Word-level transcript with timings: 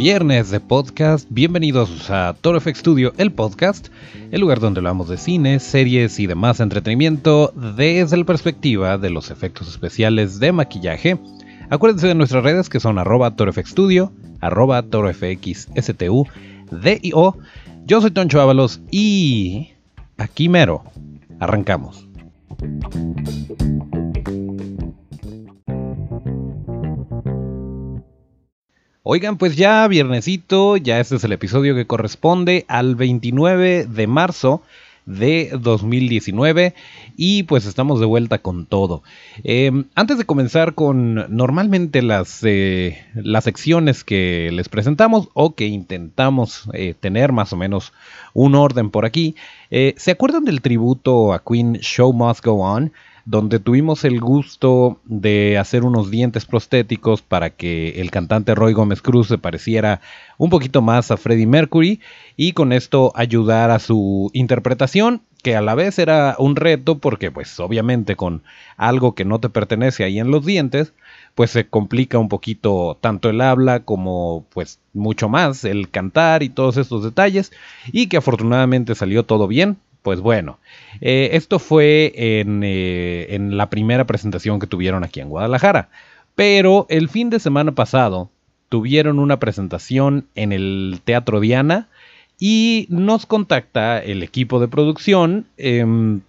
viernes 0.00 0.48
de 0.48 0.60
podcast. 0.60 1.26
Bienvenidos 1.28 2.08
a 2.08 2.34
Toro 2.40 2.58
FX 2.58 2.78
Studio, 2.78 3.12
el 3.18 3.32
podcast, 3.32 3.88
el 4.30 4.40
lugar 4.40 4.58
donde 4.58 4.78
hablamos 4.78 5.10
de 5.10 5.18
cine, 5.18 5.60
series 5.60 6.18
y 6.18 6.26
demás 6.26 6.58
entretenimiento 6.60 7.52
desde 7.54 8.16
la 8.16 8.24
perspectiva 8.24 8.96
de 8.96 9.10
los 9.10 9.30
efectos 9.30 9.68
especiales 9.68 10.40
de 10.40 10.52
maquillaje. 10.52 11.18
Acuérdense 11.68 12.06
de 12.06 12.14
nuestras 12.14 12.42
redes 12.42 12.70
que 12.70 12.80
son 12.80 12.98
arroba 12.98 13.36
torofxstudio, 13.36 14.10
arroba 14.40 14.80
torofxstu, 14.84 16.26
D-I-O. 16.70 17.36
Yo 17.84 18.00
soy 18.00 18.10
Toncho 18.10 18.40
Ábalos 18.40 18.80
y 18.90 19.72
aquí 20.16 20.48
mero, 20.48 20.82
arrancamos. 21.40 22.08
Oigan, 29.12 29.38
pues 29.38 29.56
ya 29.56 29.88
viernesito, 29.88 30.76
ya 30.76 31.00
este 31.00 31.16
es 31.16 31.24
el 31.24 31.32
episodio 31.32 31.74
que 31.74 31.84
corresponde 31.84 32.64
al 32.68 32.94
29 32.94 33.86
de 33.86 34.06
marzo 34.06 34.62
de 35.04 35.50
2019 35.60 36.74
y 37.16 37.42
pues 37.42 37.66
estamos 37.66 37.98
de 37.98 38.06
vuelta 38.06 38.38
con 38.38 38.66
todo. 38.66 39.02
Em, 39.42 39.86
antes 39.96 40.16
de 40.16 40.26
comenzar 40.26 40.76
con 40.76 41.26
normalmente 41.36 42.02
las, 42.02 42.38
eh, 42.44 43.04
las 43.14 43.42
secciones 43.42 44.04
que 44.04 44.50
les 44.52 44.68
presentamos 44.68 45.28
o 45.34 45.56
que 45.56 45.66
intentamos 45.66 46.70
eh, 46.72 46.94
tener 46.94 47.32
más 47.32 47.52
o 47.52 47.56
menos 47.56 47.92
un 48.32 48.54
orden 48.54 48.90
por 48.90 49.06
aquí, 49.06 49.34
eh, 49.72 49.92
¿se 49.96 50.12
acuerdan 50.12 50.44
del 50.44 50.60
tributo 50.60 51.32
a 51.32 51.42
Queen 51.42 51.78
Show 51.80 52.12
Must 52.12 52.44
Go 52.44 52.62
On? 52.62 52.92
Donde 53.30 53.60
tuvimos 53.60 54.02
el 54.04 54.20
gusto 54.20 54.98
de 55.04 55.56
hacer 55.56 55.84
unos 55.84 56.10
dientes 56.10 56.46
prostéticos 56.46 57.22
para 57.22 57.50
que 57.50 58.00
el 58.00 58.10
cantante 58.10 58.56
Roy 58.56 58.72
Gómez 58.72 59.02
Cruz 59.02 59.28
se 59.28 59.38
pareciera 59.38 60.00
un 60.36 60.50
poquito 60.50 60.82
más 60.82 61.12
a 61.12 61.16
Freddie 61.16 61.46
Mercury 61.46 62.00
y 62.36 62.52
con 62.54 62.72
esto 62.72 63.12
ayudar 63.14 63.70
a 63.70 63.78
su 63.78 64.30
interpretación, 64.32 65.22
que 65.44 65.54
a 65.54 65.60
la 65.60 65.76
vez 65.76 66.00
era 66.00 66.34
un 66.40 66.56
reto 66.56 66.98
porque 66.98 67.30
pues 67.30 67.60
obviamente 67.60 68.16
con 68.16 68.42
algo 68.76 69.14
que 69.14 69.24
no 69.24 69.38
te 69.38 69.48
pertenece 69.48 70.02
ahí 70.02 70.18
en 70.18 70.32
los 70.32 70.44
dientes, 70.44 70.92
pues 71.36 71.52
se 71.52 71.68
complica 71.68 72.18
un 72.18 72.28
poquito 72.28 72.98
tanto 73.00 73.30
el 73.30 73.40
habla 73.42 73.84
como 73.84 74.44
pues 74.52 74.80
mucho 74.92 75.28
más 75.28 75.64
el 75.64 75.88
cantar 75.88 76.42
y 76.42 76.48
todos 76.48 76.76
estos 76.78 77.04
detalles 77.04 77.52
y 77.92 78.08
que 78.08 78.16
afortunadamente 78.16 78.96
salió 78.96 79.24
todo 79.24 79.46
bien 79.46 79.78
pues 80.02 80.20
bueno, 80.20 80.58
eh, 81.00 81.30
esto 81.32 81.58
fue 81.58 82.12
eh, 82.14 83.26
en, 83.28 83.56
la 83.56 83.70
primera 83.70 84.06
presentación 84.06 84.58
que 84.58 84.66
tuvieron 84.66 85.04
aquí 85.04 85.20
en 85.20 85.28
Guadalajara. 85.28 85.88
Pero 86.34 86.86
el 86.88 87.08
fin 87.08 87.28
de 87.30 87.40
semana 87.40 87.72
pasado 87.72 88.30
tuvieron 88.68 89.18
una 89.18 89.38
presentación 89.38 90.26
en 90.34 90.52
el 90.52 91.00
Teatro 91.04 91.40
Diana 91.40 91.88
y 92.38 92.86
nos 92.88 93.26
contacta 93.26 93.98
el 94.02 94.22
equipo 94.22 94.60
de 94.60 94.68
producción 94.68 95.46
em, 95.58 96.22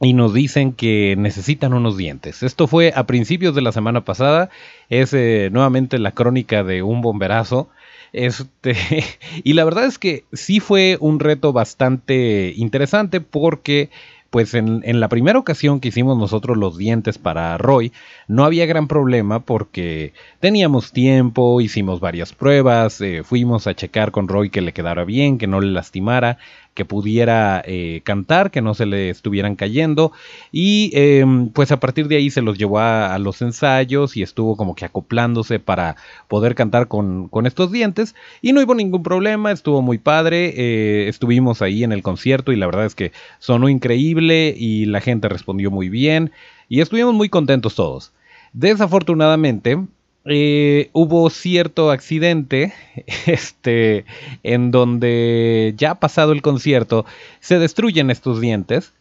y 0.00 0.12
nos 0.12 0.32
dicen 0.32 0.72
que 0.72 1.16
necesitan 1.18 1.74
unos 1.74 1.96
dientes. 1.96 2.44
Esto 2.44 2.68
fue 2.68 2.92
a 2.94 3.06
principios 3.06 3.54
de 3.54 3.62
la 3.62 3.72
semana 3.72 4.04
pasada. 4.04 4.50
Es 4.90 5.12
eh, 5.12 5.48
nuevamente 5.52 5.98
la 5.98 6.12
crónica 6.12 6.62
de 6.62 6.82
un 6.82 7.00
bomberazo. 7.00 7.68
Este, 8.12 8.76
y 9.44 9.52
la 9.52 9.64
verdad 9.64 9.84
es 9.86 9.98
que 9.98 10.24
sí 10.32 10.60
fue 10.60 10.96
un 11.00 11.20
reto 11.20 11.52
bastante 11.52 12.52
interesante 12.56 13.20
porque 13.20 13.90
pues 14.30 14.52
en, 14.52 15.00
la 15.00 15.08
primera 15.08 15.38
ocasión 15.38 15.80
que 15.80 15.88
hicimos 15.88 16.18
nosotros 16.18 16.56
los 16.56 16.76
dientes 16.76 17.16
para 17.16 17.56
Roy, 17.56 17.92
no 18.26 18.44
había 18.44 18.66
gran 18.66 18.86
problema 18.86 19.40
porque 19.40 20.12
teníamos 20.38 20.92
tiempo, 20.92 21.60
hicimos 21.62 22.00
varias 22.00 22.34
pruebas, 22.34 23.00
eh, 23.00 23.22
fuimos 23.24 23.66
a 23.66 23.74
checar 23.74 24.10
con 24.10 24.28
Roy 24.28 24.50
que 24.50 24.60
le 24.60 24.74
quedara 24.74 25.04
bien, 25.04 25.38
que 25.38 25.46
no 25.46 25.60
le 25.60 25.70
lastimara, 25.70 26.36
que 26.78 26.84
pudiera 26.84 27.60
eh, 27.66 28.02
cantar, 28.04 28.52
que 28.52 28.62
no 28.62 28.72
se 28.72 28.86
le 28.86 29.10
estuvieran 29.10 29.56
cayendo. 29.56 30.12
Y 30.52 30.92
em, 30.94 31.48
pues 31.48 31.72
a 31.72 31.80
partir 31.80 32.06
de 32.06 32.14
ahí 32.14 32.30
se 32.30 32.40
los 32.40 32.56
llevó 32.56 32.78
a, 32.78 33.18
los 33.18 33.42
ensayos 33.42 34.16
y 34.16 34.22
estuvo 34.22 34.56
como 34.56 34.76
que 34.76 34.84
acoplándose 34.84 35.58
para 35.58 35.96
poder 36.28 36.54
cantar 36.54 36.86
con, 36.86 37.28
estos 37.46 37.72
dientes. 37.72 38.14
Y 38.42 38.52
no 38.52 38.62
hubo 38.62 38.76
ningún 38.76 39.02
problema, 39.02 39.50
estuvo 39.50 39.82
muy 39.82 39.98
padre. 39.98 40.54
Eh, 40.56 41.08
estuvimos 41.08 41.62
ahí 41.62 41.82
en 41.82 41.90
el 41.90 42.04
concierto 42.04 42.52
y 42.52 42.56
la 42.56 42.66
verdad 42.66 42.86
es 42.86 42.94
que 42.94 43.10
sonó 43.40 43.68
increíble 43.68 44.54
y 44.56 44.86
la 44.86 45.00
gente 45.00 45.28
respondió 45.28 45.72
muy 45.72 45.88
bien. 45.88 46.30
Y 46.68 46.80
estuvimos 46.80 47.12
muy 47.12 47.28
contentos 47.28 47.74
todos. 47.74 48.12
Desafortunadamente, 48.52 49.78
eh, 50.24 50.90
hubo 50.92 51.30
cierto 51.30 51.90
accidente 51.90 52.74
este, 53.26 54.04
en 54.42 54.70
donde 54.70 55.74
ya 55.76 55.94
pasado 55.96 56.32
el 56.32 56.42
concierto 56.42 57.06
se 57.40 57.58
destruyen 57.58 58.10
estos 58.10 58.40
dientes 58.40 58.92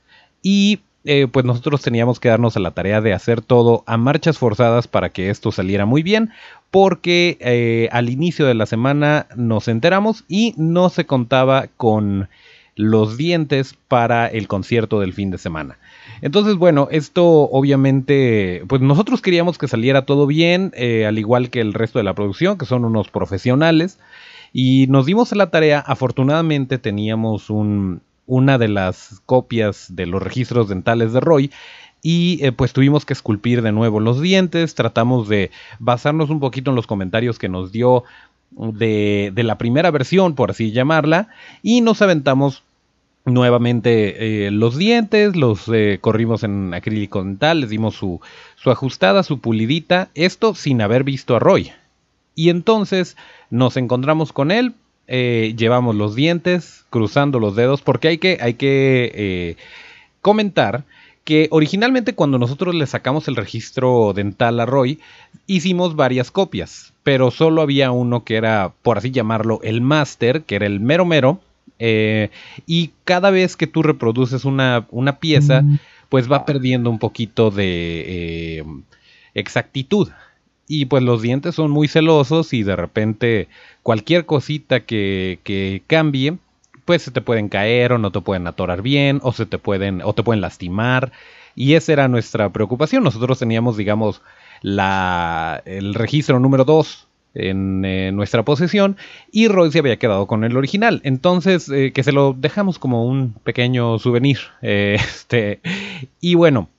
y 0.42 0.80
eh, 1.06 1.28
pues 1.32 1.46
nosotros 1.46 1.82
teníamos 1.82 2.20
que 2.20 2.30
darnos 2.30 2.58
a 2.58 2.60
la 2.60 2.72
tarea 2.72 3.02
de 3.02 3.14
hacer 3.14 3.42
todo 3.42 3.84
a 3.88 3.98
marchas 3.98 4.38
forzadas 4.38 4.88
para 4.88 5.10
que 5.10 5.30
esto 5.30 5.52
saliera 5.52 5.86
muy 5.86 6.04
bien 6.04 6.32
porque 6.70 7.38
eh, 7.40 7.88
al 7.92 8.10
inicio 8.10 8.46
de 8.46 8.54
la 8.54 8.66
semana 8.66 9.28
nos 9.36 9.68
enteramos 9.68 10.26
y 10.28 10.54
no 10.58 10.90
se 10.90 11.06
contaba 11.06 11.68
con 11.78 12.30
los 12.76 13.18
dientes 13.18 13.76
para 13.88 14.28
el 14.28 14.48
concierto 14.48 15.00
del 15.00 15.14
fin 15.14 15.32
de 15.32 15.38
semana. 15.38 15.78
Entonces, 16.22 16.56
bueno, 16.56 16.88
esto 16.92 17.26
obviamente, 17.26 18.64
pues 18.68 18.82
nosotros 18.82 19.22
queríamos 19.22 19.58
que 19.58 19.68
saliera 19.68 20.06
todo 20.06 20.28
bien, 20.28 20.72
eh, 20.76 21.06
al 21.06 21.20
igual 21.20 21.50
que 21.50 21.62
el 21.62 21.74
resto 21.74 22.00
de 22.00 22.04
la 22.04 22.14
producción, 22.14 22.58
que 22.58 22.66
son 22.66 22.86
unos 22.86 23.10
profesionales, 23.10 24.00
y 24.54 24.88
nos 24.88 25.06
dimos 25.06 25.32
a 25.32 25.36
la 25.36 25.50
tarea, 25.50 25.80
afortunadamente 25.80 26.78
teníamos 26.78 27.50
un, 27.50 28.02
una 28.26 28.58
de 28.58 28.68
las 28.68 29.22
copias 29.26 29.88
de 29.90 30.06
los 30.06 30.22
registros 30.22 30.70
dentales 30.70 31.14
de 31.14 31.20
Roy, 31.20 31.52
y 32.02 32.40
eh, 32.46 32.52
pues 32.52 32.74
tuvimos 32.74 33.06
que 33.06 33.14
esculpir 33.14 33.62
de 33.62 33.72
nuevo 33.72 34.00
los 34.00 34.22
dientes, 34.22 34.76
tratamos 34.76 35.28
de 35.28 35.52
basarnos 35.80 36.30
un 36.30 36.40
poquito 36.40 36.72
en 36.72 36.76
los 36.76 36.88
comentarios 36.88 37.40
que 37.40 37.50
nos 37.50 37.72
dio 37.72 38.04
de, 38.52 39.32
de 39.34 39.44
la 39.44 39.58
primera 39.58 39.92
versión, 39.92 40.36
por 40.36 40.52
así 40.52 40.72
llamarla, 40.72 41.30
y 41.64 41.82
nos 41.82 42.02
aventamos 42.02 42.64
nuevamente 43.28 44.46
eh, 44.48 44.52
los 44.52 44.78
dientes, 44.78 45.36
los 45.36 45.68
eh, 45.68 46.00
corrimos 46.02 46.44
en 46.44 46.74
acrílico 46.74 47.24
dental, 47.24 47.62
les 47.62 47.70
dimos 47.70 47.96
su, 47.96 48.22
su, 48.56 48.72
ajustada, 48.72 49.22
su 49.22 49.40
pulidita, 49.40 50.10
esto 50.16 50.56
sin 50.56 50.82
haber 50.82 51.04
visto 51.04 51.36
a 51.36 51.40
Roy. 51.40 51.72
Y 52.36 52.50
entonces 52.50 53.18
nos 53.50 53.78
encontramos 53.78 54.32
con 54.32 54.50
él, 54.50 54.74
eh, 55.08 55.54
llevamos 55.58 55.96
los 55.96 56.16
dientes, 56.16 56.86
cruzando 56.90 57.40
los 57.40 57.56
dedos, 57.56 57.82
porque 57.82 58.08
hay 58.08 58.18
que, 58.18 58.38
hay 58.40 58.54
que 58.54 59.58
comentar 60.22 60.86
que 61.24 61.50
originalmente 61.52 62.16
cuando 62.16 62.40
nosotros 62.40 62.74
le 62.74 62.88
sacamos 62.88 63.28
el 63.28 63.36
registro 63.36 64.14
dental 64.14 64.62
a 64.62 64.66
Roy, 64.66 65.00
hicimos 65.46 65.98
varias 65.98 66.32
copias, 66.32 66.94
pero 67.04 67.32
solo 67.32 67.62
había 67.62 67.92
uno 67.92 68.24
que 68.24 68.38
era, 68.38 68.72
por 68.82 68.98
así 68.98 69.12
llamarlo, 69.12 69.60
el 69.64 69.82
máster, 69.82 70.44
que 70.44 70.56
era 70.56 70.66
el 70.66 70.80
mero 70.80 71.06
mero, 71.06 71.42
eh, 71.80 72.30
y 72.66 72.92
cada 73.04 73.32
vez 73.32 73.56
que 73.56 73.68
tú 73.68 73.84
reproduces 73.84 74.46
una, 74.46 74.88
pieza, 75.20 75.64
pues 76.10 76.32
va 76.32 76.46
perdiendo 76.46 76.90
un 76.90 77.00
poquito 77.00 77.52
de 77.52 78.60
eh, 78.60 78.64
exactitud. 79.34 80.10
Y 80.68 80.86
pues 80.86 81.02
los 81.04 81.22
dientes 81.22 81.56
son 81.56 81.72
muy 81.72 81.88
celosos 81.88 82.54
y 82.54 82.64
de 82.64 82.76
repente 82.76 83.48
cualquier 83.84 84.26
cosita 84.26 84.82
que, 84.82 85.40
que 85.44 85.84
cambie, 85.88 86.38
pues 86.84 87.04
se 87.04 87.12
te 87.12 87.22
pueden 87.22 87.48
caer 87.48 87.94
o 87.94 87.98
no 87.98 88.12
te 88.12 88.20
pueden 88.20 88.48
atorar 88.48 88.82
bien 88.82 89.20
o 89.24 89.32
se 89.32 89.46
te 89.46 89.60
pueden 89.60 90.02
o 90.04 90.14
te 90.14 90.24
pueden 90.24 90.42
lastimar. 90.42 91.12
Y 91.56 91.74
esa 91.74 91.94
era 91.94 92.08
nuestra 92.08 92.52
preocupación. 92.52 93.04
Nosotros 93.04 93.40
teníamos, 93.40 93.78
digamos, 93.78 94.22
la, 94.62 95.62
el 95.66 95.94
registro 95.94 96.40
número 96.40 96.66
2 96.66 97.07
en 97.38 97.86
eh, 97.86 98.12
nuestra 98.12 98.44
posesión 98.44 98.98
y 99.32 99.48
Roy 99.48 99.72
se 99.72 99.80
había 99.80 99.98
quedado 99.98 100.28
con 100.28 100.44
el 100.44 100.58
original. 100.58 101.02
Entonces, 101.04 101.70
eh, 101.70 101.92
que 101.94 102.04
se 102.04 102.12
lo 102.12 102.36
dejamos 102.38 102.80
como 102.80 103.06
un 103.06 103.34
pequeño 103.44 104.00
souvenir. 104.00 104.40
Eh, 104.70 104.98
este, 105.00 105.62
y 106.20 106.36
bueno, 106.36 106.70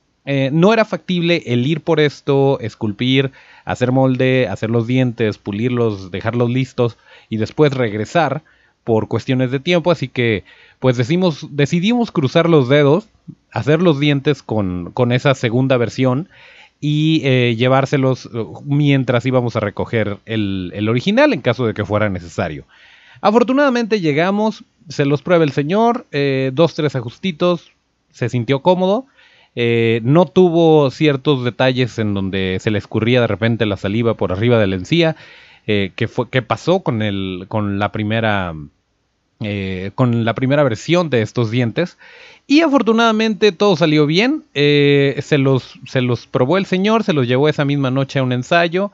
no 0.51 0.73
era 0.73 0.85
factible 0.85 1.41
el 1.47 1.65
ir 1.65 1.81
por 1.81 1.99
esto, 1.99 2.59
esculpir, 2.59 3.31
hacer 3.65 3.91
molde, 3.91 4.47
hacer 4.47 4.69
los 4.69 4.85
dientes, 4.85 5.39
pulirlos, 5.39 6.11
dejarlos 6.11 6.51
listos 6.51 6.97
y 7.29 7.37
después 7.37 7.73
regresar 7.73 8.43
por 8.83 9.07
cuestiones 9.07 9.49
de 9.49 9.59
tiempo. 9.59 9.91
Así 9.91 10.07
que, 10.07 10.43
pues 10.79 10.97
decimos, 10.97 11.47
decidimos 11.51 12.11
cruzar 12.11 12.47
los 12.47 12.69
dedos, 12.69 13.07
hacer 13.51 13.81
los 13.81 13.99
dientes 13.99 14.43
con, 14.43 14.91
con 14.93 15.11
esa 15.11 15.33
segunda 15.33 15.77
versión 15.77 16.29
y 16.81 17.21
eh, 17.25 17.55
llevárselos 17.57 18.25
uh, 18.27 18.61
mientras 18.65 19.25
íbamos 19.25 19.55
a 19.55 19.59
recoger 19.59 20.17
el, 20.25 20.87
original 20.89 21.33
en 21.33 21.41
caso 21.41 21.65
de 21.65 21.73
que 21.73 21.85
fuera 21.85 22.09
necesario. 22.09 22.65
Afortunadamente 23.21 23.99
llegamos, 23.99 24.63
se 24.87 25.05
los 25.05 25.21
prueba 25.21 25.43
el 25.43 25.51
señor, 25.51 26.05
eh, 26.11 26.51
dos, 26.53 26.75
tres 26.75 26.95
ajustitos, 26.95 27.71
se 28.11 28.29
sintió 28.29 28.61
cómodo. 28.61 29.05
Eh, 29.55 29.99
no 30.03 30.25
tuvo 30.25 30.89
ciertos 30.89 31.43
detalles 31.43 31.99
en 31.99 32.13
donde 32.13 32.57
se 32.61 32.71
le 32.71 32.77
escurría 32.77 33.19
de 33.19 33.27
repente 33.27 33.65
la 33.65 33.77
saliva 33.77 34.13
por 34.13 34.31
arriba 34.31 34.57
de 34.57 34.67
la 34.67 34.75
encía. 34.75 35.15
eh, 35.67 35.91
que, 35.95 36.07
fue, 36.07 36.29
que 36.29 36.41
pasó 36.41 36.79
con, 36.79 37.01
el, 37.01 37.45
con 37.47 37.77
la 37.77 37.91
primera... 37.91 38.55
Eh, 39.41 39.91
con 39.95 40.25
la 40.25 40.35
primera 40.35 40.63
versión 40.63 41.09
de 41.09 41.21
estos 41.21 41.49
dientes. 41.49 41.97
Y 42.45 42.61
afortunadamente 42.61 43.51
todo 43.51 43.75
salió 43.75 44.05
bien. 44.05 44.43
se, 44.53 45.37
los, 45.37 45.79
se 45.85 46.01
los 46.01 46.27
probó 46.27 46.57
el 46.57 46.65
señor, 46.65 47.03
se 47.03 47.13
los 47.13 47.27
llevó 47.27 47.47
esa 47.47 47.63
misma 47.65 47.91
noche 47.91 48.19
a 48.19 48.23
un 48.23 48.33
ensayo. 48.33 48.91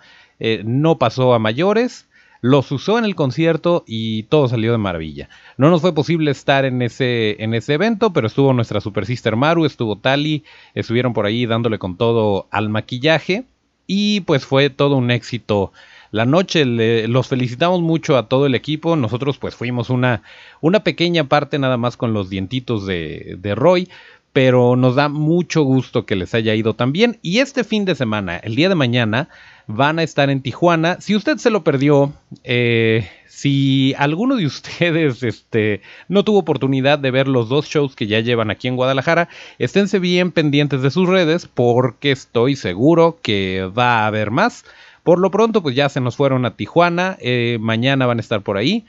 no 0.63 0.97
pasó 0.97 1.33
a 1.33 1.39
mayores 1.39 2.05
los 2.45 2.71
usó 2.71 2.99
en 2.99 3.05
el 3.05 3.15
concierto 3.15 3.83
y 3.87 4.21
todo 4.23 4.47
salió 4.47 4.71
de 4.71 4.77
maravilla. 4.77 5.29
No 5.57 5.71
nos 5.71 5.81
fue 5.81 5.95
posible 5.95 6.29
estar 6.29 6.63
en 6.63 6.83
ese, 6.83 7.43
en 7.43 7.55
ese 7.55 7.73
evento, 7.73 8.13
pero 8.13 8.27
estuvo 8.27 8.53
nuestra 8.53 8.81
super 8.81 9.07
sister 9.07 9.35
Maru, 9.35 9.65
estuvo 9.65 9.97
Tali, 9.97 10.43
estuvieron 10.75 11.13
por 11.13 11.25
ahí 11.25 11.47
dándole 11.47 11.79
con 11.79 11.97
todo 11.97 12.47
al 12.51 12.69
maquillaje 12.69 13.45
y 13.87 14.21
pues 14.21 14.45
fue 14.45 14.69
todo 14.69 14.95
un 14.95 15.09
éxito. 15.09 15.71
La 16.15 16.25
noche 16.25 16.63
los 16.63 17.27
felicitamos 17.27 17.81
mucho 17.81 18.15
a 18.15 18.29
todo 18.29 18.45
el 18.45 18.55
equipo. 18.55 18.95
Nosotros 18.95 19.37
pues 19.37 19.53
fuimos 19.53 19.89
una, 19.89 20.21
una 20.61 20.81
pequeña 20.81 21.25
parte 21.25 21.59
nada 21.59 21.75
más 21.75 21.97
con 21.97 22.13
los 22.13 22.29
dientitos 22.29 22.85
de, 22.85 23.35
de 23.37 23.53
Roy 23.53 23.89
pero 24.31 24.75
nos 24.75 24.95
da 24.95 25.07
mucho 25.07 25.63
gusto 25.63 26.05
que 26.05 26.17
les 26.17 26.33
haya 26.33 26.53
ido 26.55 26.73
tan 26.73 26.91
bien. 26.91 27.19
Y 27.21 27.39
este 27.39 27.63
fin 27.63 27.85
de 27.85 27.95
semana, 27.95 28.35
el 28.35 28.55
día 28.55 28.67
de 28.67 28.75
mañana, 28.75 29.29
van 29.65 29.97
a 29.97 30.03
estar 30.03 30.29
en 30.29 30.41
Tijuana. 30.41 30.97
Si 30.99 31.15
usted 31.15 31.37
se 31.37 31.49
lo 31.49 31.63
perdió, 31.63 32.11
eh, 32.43 33.09
si 33.27 33.93
alguno 33.97 34.35
de 34.35 34.45
ustedes 34.45 35.23
este, 35.23 35.81
no 36.09 36.23
tuvo 36.23 36.39
oportunidad 36.39 36.99
de 36.99 37.11
ver 37.11 37.29
los 37.29 37.47
dos 37.47 37.67
shows 37.67 37.95
que 37.95 38.07
ya 38.07 38.19
llevan 38.19 38.51
aquí 38.51 38.67
en 38.67 38.75
Guadalajara, 38.75 39.29
esténse 39.57 39.99
bien 39.99 40.33
pendientes 40.33 40.81
de 40.81 40.91
sus 40.91 41.07
redes 41.07 41.47
porque 41.53 42.11
estoy 42.11 42.57
seguro 42.57 43.19
que 43.21 43.69
va 43.77 43.99
a 43.99 44.07
haber 44.07 44.31
más. 44.31 44.65
Por 45.05 45.19
lo 45.19 45.29
pronto, 45.29 45.61
pues 45.61 45.75
ya 45.75 45.87
se 45.87 46.01
nos 46.01 46.15
fueron 46.15 46.45
a 46.45 46.55
Tijuana. 46.55 47.15
Eh, 47.21 47.59
mañana 47.61 48.07
van 48.07 48.17
a 48.17 48.21
estar 48.21 48.41
por 48.41 48.57
ahí 48.57 48.85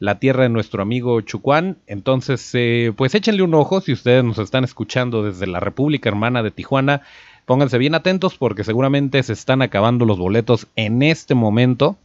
la 0.00 0.18
tierra 0.18 0.42
de 0.42 0.48
nuestro 0.48 0.82
amigo 0.82 1.20
Chucuán. 1.20 1.76
Entonces, 1.86 2.50
eh, 2.54 2.92
pues 2.96 3.14
échenle 3.14 3.44
un 3.44 3.54
ojo 3.54 3.80
si 3.80 3.92
ustedes 3.92 4.24
nos 4.24 4.38
están 4.38 4.64
escuchando 4.64 5.22
desde 5.22 5.46
la 5.46 5.60
República 5.60 6.08
Hermana 6.08 6.42
de 6.42 6.50
Tijuana. 6.50 7.02
Pónganse 7.46 7.78
bien 7.78 7.94
atentos 7.94 8.36
porque 8.36 8.64
seguramente 8.64 9.22
se 9.22 9.32
están 9.32 9.62
acabando 9.62 10.06
los 10.06 10.18
boletos 10.18 10.66
en 10.74 11.04
este 11.04 11.36
momento. 11.36 11.96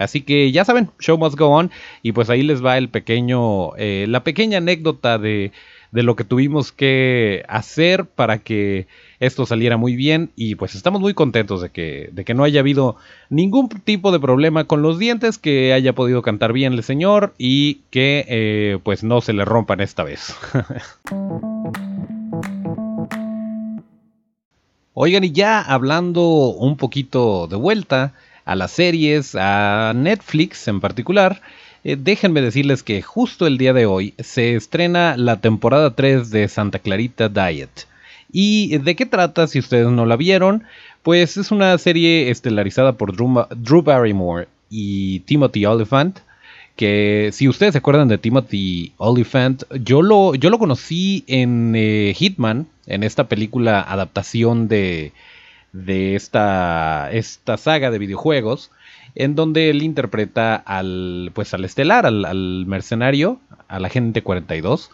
Así 0.00 0.22
que 0.22 0.50
ya 0.50 0.64
saben, 0.64 0.90
show 0.98 1.16
must 1.16 1.38
go 1.38 1.46
on. 1.46 1.70
Y 2.02 2.10
pues 2.10 2.28
ahí 2.28 2.42
les 2.42 2.64
va 2.64 2.76
el 2.76 2.88
pequeño, 2.88 3.76
eh, 3.76 4.06
la 4.08 4.24
pequeña 4.24 4.58
anécdota 4.58 5.18
de, 5.18 5.52
de 5.92 6.02
lo 6.02 6.16
que 6.16 6.24
tuvimos 6.24 6.72
que 6.72 7.44
hacer 7.48 8.06
para 8.06 8.38
que 8.38 8.88
esto 9.20 9.46
saliera 9.46 9.76
muy 9.76 9.94
bien 9.94 10.30
y 10.34 10.54
pues 10.56 10.74
estamos 10.74 11.00
muy 11.00 11.14
contentos 11.14 11.60
de 11.60 11.68
que, 11.68 12.08
de 12.12 12.24
que 12.24 12.34
no 12.34 12.44
haya 12.44 12.60
habido 12.60 12.96
ningún 13.28 13.68
tipo 13.68 14.10
de 14.10 14.18
problema 14.18 14.64
con 14.64 14.82
los 14.82 14.98
dientes, 14.98 15.38
que 15.38 15.72
haya 15.74 15.92
podido 15.92 16.22
cantar 16.22 16.52
bien 16.54 16.72
el 16.72 16.82
señor 16.82 17.34
y 17.38 17.82
que 17.90 18.24
eh, 18.26 18.78
pues 18.82 19.04
no 19.04 19.20
se 19.20 19.34
le 19.34 19.44
rompan 19.44 19.80
esta 19.80 20.02
vez. 20.02 20.34
Oigan, 24.94 25.24
y 25.24 25.32
ya 25.32 25.60
hablando 25.60 26.22
un 26.50 26.76
poquito 26.76 27.46
de 27.48 27.56
vuelta 27.56 28.14
a 28.44 28.54
las 28.54 28.72
series, 28.72 29.34
a 29.38 29.92
Netflix 29.94 30.68
en 30.68 30.80
particular, 30.80 31.40
eh, 31.84 31.96
déjenme 31.98 32.40
decirles 32.40 32.82
que 32.82 33.02
justo 33.02 33.46
el 33.46 33.58
día 33.58 33.72
de 33.72 33.86
hoy 33.86 34.14
se 34.18 34.54
estrena 34.54 35.16
la 35.16 35.40
temporada 35.40 35.94
3 35.94 36.30
de 36.30 36.48
Santa 36.48 36.78
Clarita 36.78 37.28
Diet. 37.28 37.86
¿Y 38.30 38.78
de 38.78 38.96
qué 38.96 39.04
trata 39.04 39.46
si 39.46 39.58
ustedes 39.58 39.88
no 39.88 40.06
la 40.06 40.16
vieron? 40.16 40.64
Pues 41.02 41.36
es 41.36 41.50
una 41.50 41.76
serie 41.78 42.30
estelarizada 42.30 42.92
por 42.92 43.14
Drew, 43.14 43.82
Barrymore 43.82 44.48
y 44.70 45.20
Timothy 45.20 45.66
Oliphant. 45.66 46.20
Que 46.76 47.28
si 47.32 47.48
ustedes 47.48 47.72
se 47.72 47.78
acuerdan 47.78 48.08
de 48.08 48.16
Timothy 48.16 48.94
Oliphant, 48.96 49.64
yo 49.78 50.00
lo, 50.00 50.34
yo 50.34 50.48
lo 50.48 50.58
conocí 50.58 51.22
en 51.26 51.74
eh, 51.76 52.14
Hitman, 52.16 52.66
en 52.86 53.02
esta 53.02 53.28
película 53.28 53.82
adaptación 53.82 54.68
de, 54.68 55.12
de 55.72 56.14
esta, 56.14 57.10
esta 57.12 57.58
saga 57.58 57.90
de 57.90 57.98
videojuegos, 57.98 58.70
en 59.14 59.34
donde 59.34 59.70
él 59.70 59.82
interpreta 59.82 60.56
al, 60.56 61.30
pues, 61.34 61.54
al 61.54 61.64
estelar, 61.64 62.06
al, 62.06 62.24
al 62.24 62.66
mercenario, 62.66 63.40
al 63.68 63.84
agente 63.84 64.22
42. 64.22 64.90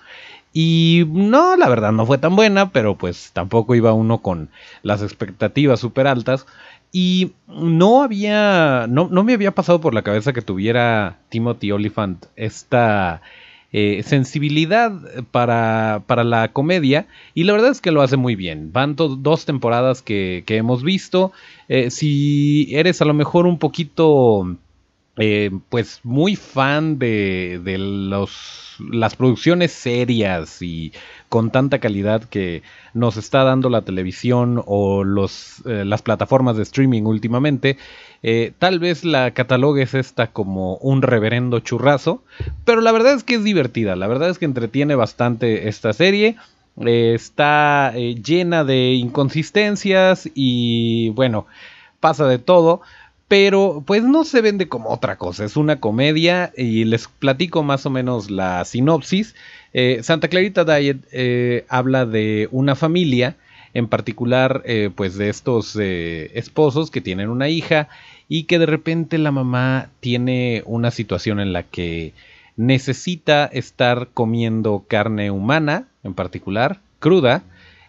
Y 0.53 1.05
no, 1.09 1.56
la 1.56 1.69
verdad 1.69 1.93
no 1.93 2.06
fue 2.06 2.19
tan 2.19 2.35
buena, 2.35 2.70
pero 2.70 2.97
pues 2.97 3.31
tampoco 3.32 3.75
iba 3.75 3.93
uno 3.93 4.19
con 4.19 4.49
las 4.82 5.03
expectativas 5.03 5.81
súper 5.81 6.06
altas. 6.06 6.47
Y 6.91 7.32
no 7.47 8.03
había, 8.03 8.87
no, 8.88 9.09
no, 9.11 9.23
me 9.23 9.35
había 9.35 9.55
pasado 9.55 9.81
por 9.81 9.93
la 9.93 10.03
cabeza 10.03 10.32
que 10.32 10.41
tuviera 10.41 11.19
Timothy 11.29 11.70
Oliphant 11.73 12.26
esta 12.35 13.20
eh, 13.73 14.03
sensibilidad 14.03 14.93
para, 15.31 16.03
para, 16.06 16.25
la 16.25 16.53
comedia. 16.53 17.06
Y 17.35 17.44
la 17.44 17.53
verdad 17.53 17.70
es 17.70 17.81
que 17.81 17.91
lo 17.91 18.03
hace 18.03 18.17
muy 18.17 18.35
bien. 18.35 18.73
Van 18.73 18.97
dos 18.97 19.44
temporadas 19.44 20.03
que, 20.03 20.43
que 20.47 20.56
hemos 20.56 20.82
visto. 20.82 21.32
Eh, 21.69 21.91
si 21.91 22.75
eres 22.75 23.03
a 23.03 23.05
lo 23.05 23.15
mejor 23.15 23.47
un 23.47 23.59
poquito 23.59 24.56
eh, 25.20 25.50
pues 25.69 25.99
muy 26.05 26.37
fan 26.37 27.00
de, 27.00 27.61
los, 27.76 28.76
las 28.79 29.17
producciones 29.17 29.73
serias 29.73 30.62
y 30.62 30.93
con 31.29 31.50
tanta 31.50 31.81
calidad 31.81 32.23
que 32.23 32.62
nos 32.94 33.17
está 33.17 33.43
dando 33.43 33.69
la 33.69 33.82
televisión 33.82 34.62
o 34.65 35.03
los, 35.03 35.62
eh, 35.67 35.85
las 35.85 36.03
plataformas 36.03 36.56
de 36.56 36.62
streaming 36.62 37.03
últimamente, 37.03 37.79
eh, 38.23 38.53
tal 38.61 38.79
vez 38.79 39.05
la 39.05 39.32
catalogues 39.32 39.94
esta 39.94 40.29
como 40.29 40.76
un 40.76 41.03
reverendo 41.03 41.59
churrazo, 41.59 42.23
pero 42.65 42.81
la 42.81 42.93
verdad 42.93 43.15
es 43.15 43.25
que 43.25 43.35
es 43.35 43.43
divertida, 43.43 43.97
la 43.97 44.06
verdad 44.06 44.31
es 44.31 44.38
que 44.38 44.44
entretiene 44.44 44.94
bastante 44.94 45.69
esta 45.69 45.93
serie. 45.93 46.37
está 46.76 47.93
llena 47.93 48.62
de 48.62 48.93
inconsistencias 48.93 50.31
y 50.32 51.09
bueno, 51.11 51.47
pasa 51.99 52.26
de 52.29 52.38
todo, 52.38 52.82
pero 53.29 53.85
pues 53.87 54.03
no 54.03 54.25
se 54.25 54.41
vende 54.41 54.69
como 54.69 54.89
otra 54.89 55.17
cosa, 55.17 55.45
es 55.45 55.57
una 55.57 55.81
comedia 55.81 56.51
y 56.57 56.85
les 56.85 57.09
platico 57.09 57.63
más 57.63 57.85
o 57.85 57.91
menos 57.91 58.31
la 58.31 58.65
sinopsis. 58.65 59.35
Eh, 59.75 60.01
Santa 60.03 60.29
Clarita 60.29 60.65
Diet 60.65 60.97
eh, 61.13 61.67
habla 61.69 62.07
de 62.07 62.49
una 62.51 62.75
familia, 62.75 63.37
en 63.75 63.87
particular 63.87 64.63
eh, 64.65 64.91
pues 64.95 65.17
de 65.19 65.29
estos 65.29 65.77
esposos 65.77 66.91
que 66.91 67.03
tienen 67.03 67.29
una 67.29 67.51
hija 67.51 67.89
y 68.29 68.44
que 68.44 68.58
de 68.58 68.65
repente 68.65 69.19
la 69.19 69.31
mamá 69.31 69.91
tiene 70.01 70.63
una 70.65 70.91
situación 70.91 71.39
en 71.39 71.53
la 71.53 71.65
que 71.65 72.15
necesita 72.56 73.44
estar 73.44 74.08
comiendo 74.15 74.85
carne 74.89 75.31
humana, 75.31 75.87
en 76.03 76.15
particular, 76.15 76.81
cruda, 76.99 77.43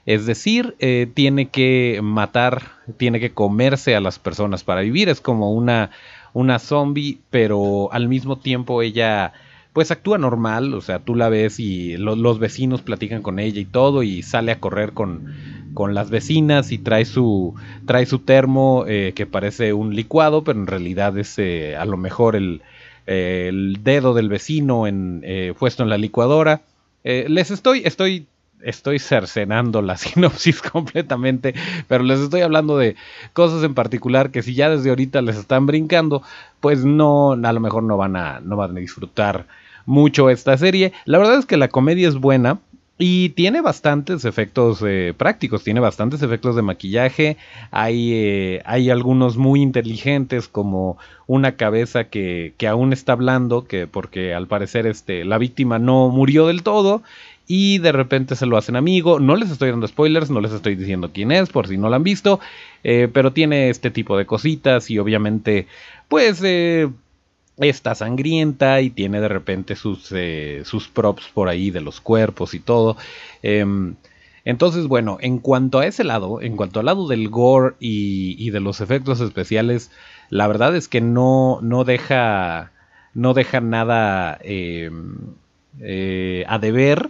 es 0.05 0.25
decir, 0.25 0.75
tiene 1.13 1.47
que 1.47 1.99
matar, 2.03 2.78
tiene 2.97 3.19
que 3.19 3.31
comerse 3.31 3.95
a 3.95 4.01
las 4.01 4.19
personas 4.19 4.63
para 4.63 4.81
vivir. 4.81 5.09
Es 5.09 5.21
como 5.21 5.51
una, 5.51 5.91
una 6.33 6.59
zombie, 6.59 7.19
pero 7.29 7.89
al 7.91 8.07
mismo 8.07 8.37
tiempo 8.37 8.81
ella 8.81 9.33
pues 9.73 9.91
actúa 9.91 10.17
normal, 10.17 10.73
o 10.73 10.81
sea, 10.81 10.99
tú 10.99 11.15
la 11.15 11.29
ves 11.29 11.59
y 11.59 11.95
los 11.95 12.39
vecinos 12.39 12.81
platican 12.81 13.21
con 13.21 13.39
ella 13.39 13.61
y 13.61 13.65
todo 13.65 14.01
y 14.01 14.23
sale 14.23 14.51
a 14.51 14.59
correr 14.59 14.93
con, 14.93 15.31
con 15.75 15.93
las 15.93 16.09
vecinas 16.09 16.71
y 16.71 16.79
trae 16.79 17.05
su, 17.05 17.53
trae 17.85 18.07
su 18.07 18.19
termo 18.19 18.85
eh, 18.87 19.13
que 19.15 19.27
parece 19.27 19.71
un 19.73 19.95
licuado, 19.95 20.43
pero 20.43 20.59
en 20.59 20.67
realidad 20.67 21.17
es 21.17 21.37
eh, 21.37 21.75
a 21.77 21.85
lo 21.85 21.97
mejor 21.97 22.35
el, 22.35 22.63
el, 23.05 23.77
dedo 23.83 24.15
del 24.15 24.27
vecino 24.27 24.87
en, 24.87 25.23
puesto 25.57 25.83
en 25.83 25.89
la 25.89 25.99
licuadora. 25.99 26.63
les 27.03 27.51
estoy, 27.51 27.83
estoy 27.85 28.25
estoy 28.61 28.99
cercenando 28.99 29.81
la 29.81 29.97
sinopsis 29.97 30.61
completamente, 30.61 31.53
pero 31.87 32.03
les 32.03 32.19
estoy 32.19 32.41
hablando 32.41 32.77
de 32.77 32.95
cosas 33.33 33.63
en 33.63 33.73
particular 33.73 34.31
que 34.31 34.41
si 34.41 34.53
ya 34.53 34.69
desde 34.69 34.89
ahorita 34.89 35.21
les 35.21 35.37
están 35.37 35.65
brincando, 35.65 36.21
pues 36.59 36.83
no, 36.83 37.33
a 37.33 37.53
lo 37.53 37.59
mejor 37.59 37.83
no 37.83 37.97
van 37.97 38.15
a, 38.15 38.39
no 38.39 38.55
van 38.55 38.75
a 38.75 38.79
disfrutar 38.79 39.45
mucho 39.85 40.29
esta 40.29 40.57
serie. 40.57 40.93
La 41.05 41.17
verdad 41.17 41.39
es 41.39 41.45
que 41.45 41.57
la 41.57 41.69
comedia 41.69 42.07
es 42.07 42.15
buena. 42.15 42.59
Y 43.01 43.29
tiene 43.29 43.61
bastantes 43.61 44.25
efectos 44.25 44.83
eh, 44.85 45.13
prácticos, 45.15 45.63
tiene 45.63 45.79
bastantes 45.79 46.21
efectos 46.21 46.57
de 46.57 46.63
maquillaje. 46.63 47.37
Hay, 47.71 48.11
eh, 48.13 48.61
hay 48.65 48.89
algunos 48.89 49.37
muy 49.37 49.61
inteligentes, 49.61 50.49
como 50.49 50.97
una 51.25 51.53
cabeza 51.53 52.09
que, 52.09 52.53
que, 52.57 52.67
aún 52.67 52.91
está 52.91 53.13
hablando, 53.13 53.63
que 53.63 53.87
porque 53.87 54.33
al 54.33 54.47
parecer 54.47 54.85
este, 54.85 55.23
la 55.23 55.37
víctima 55.37 55.79
no 55.79 56.09
murió 56.09 56.47
del 56.47 56.61
todo 56.61 57.01
y 57.51 57.79
de 57.79 57.91
repente 57.91 58.35
se 58.35 58.45
lo 58.45 58.57
hacen 58.57 58.75
amigo. 58.75 59.19
No 59.19 59.35
les 59.35 59.49
estoy 59.49 59.71
dando 59.71 59.87
spoilers, 59.87 60.29
no 60.29 60.39
les 60.39 60.51
estoy 60.53 60.75
diciendo 60.75 61.11
quién 61.11 61.31
es 61.31 61.49
por 61.49 61.67
si 61.67 61.77
no 61.77 61.89
lo 61.89 61.95
han 61.95 62.03
visto, 62.03 62.39
eh, 62.83 63.09
pero 63.11 63.33
tiene 63.33 63.69
este 63.69 63.89
tipo 63.91 64.17
de 64.17 64.27
cositas 64.27 64.89
y 64.91 64.99
obviamente 64.99 65.67
pues 66.07 66.41
eh, 66.43 66.89
está 67.57 67.95
sangrienta 67.95 68.81
y 68.81 68.91
tiene 68.91 69.19
de 69.19 69.27
repente 69.29 69.75
sus, 69.75 70.11
eh, 70.11 70.61
sus 70.63 70.89
props 70.89 71.27
por 71.33 71.49
ahí 71.49 71.71
de 71.71 71.81
los 71.81 71.99
cuerpos 72.01 72.53
y 72.53 72.59
todo. 72.59 72.97
Em, 73.41 73.95
Entonces, 74.45 74.87
bueno, 74.87 75.17
en 75.21 75.39
cuanto 75.39 75.79
a 75.79 75.85
ese 75.87 76.03
lado, 76.03 76.41
en 76.41 76.55
cuanto 76.55 76.79
al 76.79 76.85
lado 76.87 77.07
del 77.07 77.29
gore 77.29 77.75
y, 77.79 78.49
de 78.51 78.59
los 78.59 78.79
efectos 78.81 79.19
especiales, 79.21 79.91
la 80.29 80.47
verdad 80.47 80.75
es 80.75 80.87
que 80.87 81.01
no, 81.01 81.59
no 81.61 81.83
deja. 81.83 82.71
No 83.15 83.33
deja 83.33 83.59
nada 83.59 84.39
eh, 84.43 84.91
a 86.47 86.59
deber. 86.59 87.09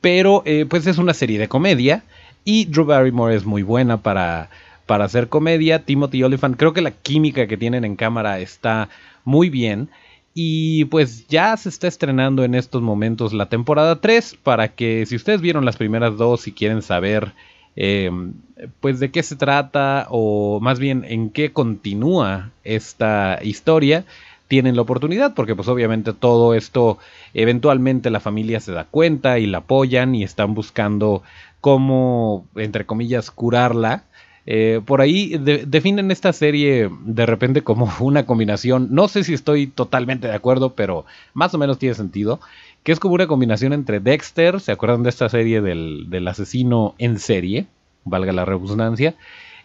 Pero 0.00 0.42
eh, 0.44 0.66
pues 0.68 0.86
es 0.86 0.98
una 0.98 1.14
serie 1.14 1.38
de 1.38 1.48
comedia. 1.48 2.04
Y 2.44 2.64
Drew 2.66 2.86
Barrymore 2.86 3.34
es 3.34 3.44
muy 3.44 3.62
buena 3.62 3.98
para, 4.02 4.48
para 4.86 5.04
hacer 5.04 5.28
comedia. 5.28 5.84
Timothy 5.84 6.22
Oliphant, 6.22 6.56
creo 6.56 6.72
que 6.72 6.80
la 6.80 6.92
química 6.92 7.46
que 7.46 7.56
tienen 7.56 7.84
en 7.84 7.96
cámara 7.96 8.40
está 8.40 8.88
muy 9.24 9.50
bien. 9.50 9.90
Y 10.34 10.84
pues 10.86 11.26
ya 11.26 11.56
se 11.56 11.68
está 11.68 11.88
estrenando 11.88 12.44
en 12.44 12.54
estos 12.54 12.80
momentos 12.80 13.32
la 13.32 13.48
temporada 13.48 14.00
3 14.00 14.38
para 14.42 14.68
que 14.68 15.04
si 15.04 15.16
ustedes 15.16 15.40
vieron 15.40 15.64
las 15.64 15.76
primeras 15.76 16.16
dos 16.16 16.46
y 16.46 16.52
quieren 16.52 16.80
saber 16.80 17.32
em, 17.74 18.34
pues 18.80 19.00
de 19.00 19.10
qué 19.10 19.22
se 19.24 19.34
trata 19.34 20.06
o 20.10 20.60
más 20.60 20.78
bien 20.78 21.04
en 21.08 21.30
qué 21.30 21.52
continúa 21.52 22.52
esta 22.62 23.40
historia, 23.42 24.04
tienen 24.48 24.76
la 24.76 24.82
oportunidad 24.82 25.34
porque 25.34 25.54
pues 25.54 25.68
obviamente 25.68 26.12
todo 26.12 26.54
esto 26.54 26.98
eventualmente 27.34 28.10
la 28.10 28.20
familia 28.20 28.60
se 28.60 28.72
da 28.72 28.84
cuenta 28.84 29.38
y 29.38 29.46
la 29.46 29.58
apoyan 29.58 30.14
y 30.14 30.24
están 30.24 30.54
buscando 30.54 31.22
cómo 31.60 32.46
entre 32.56 32.86
comillas 32.86 33.30
curarla 33.30 34.04
eh, 34.50 34.80
por 34.82 35.02
ahí 35.02 35.36
definen 35.36 36.10
esta 36.10 36.32
serie 36.32 36.88
de 37.04 37.26
repente 37.26 37.60
como 37.62 37.92
una 38.00 38.24
combinación, 38.24 38.88
no 38.90 39.06
sé 39.06 39.22
si 39.22 39.34
estoy 39.34 39.66
totalmente 39.66 40.26
de 40.26 40.34
acuerdo, 40.34 40.74
pero 40.74 41.04
más 41.34 41.52
o 41.52 41.58
menos 41.58 41.78
tiene 41.78 41.94
sentido, 41.94 42.40
que 42.82 42.92
es 42.92 42.98
como 42.98 43.14
una 43.14 43.26
combinación 43.26 43.74
entre 43.74 44.00
Dexter, 44.00 44.58
¿se 44.60 44.72
acuerdan 44.72 45.02
de 45.02 45.10
esta 45.10 45.28
serie 45.28 45.60
del, 45.60 46.08
del 46.08 46.26
asesino 46.26 46.94
en 46.96 47.18
serie? 47.18 47.66
Valga 48.04 48.32
la 48.32 48.46
redundancia, 48.46 49.16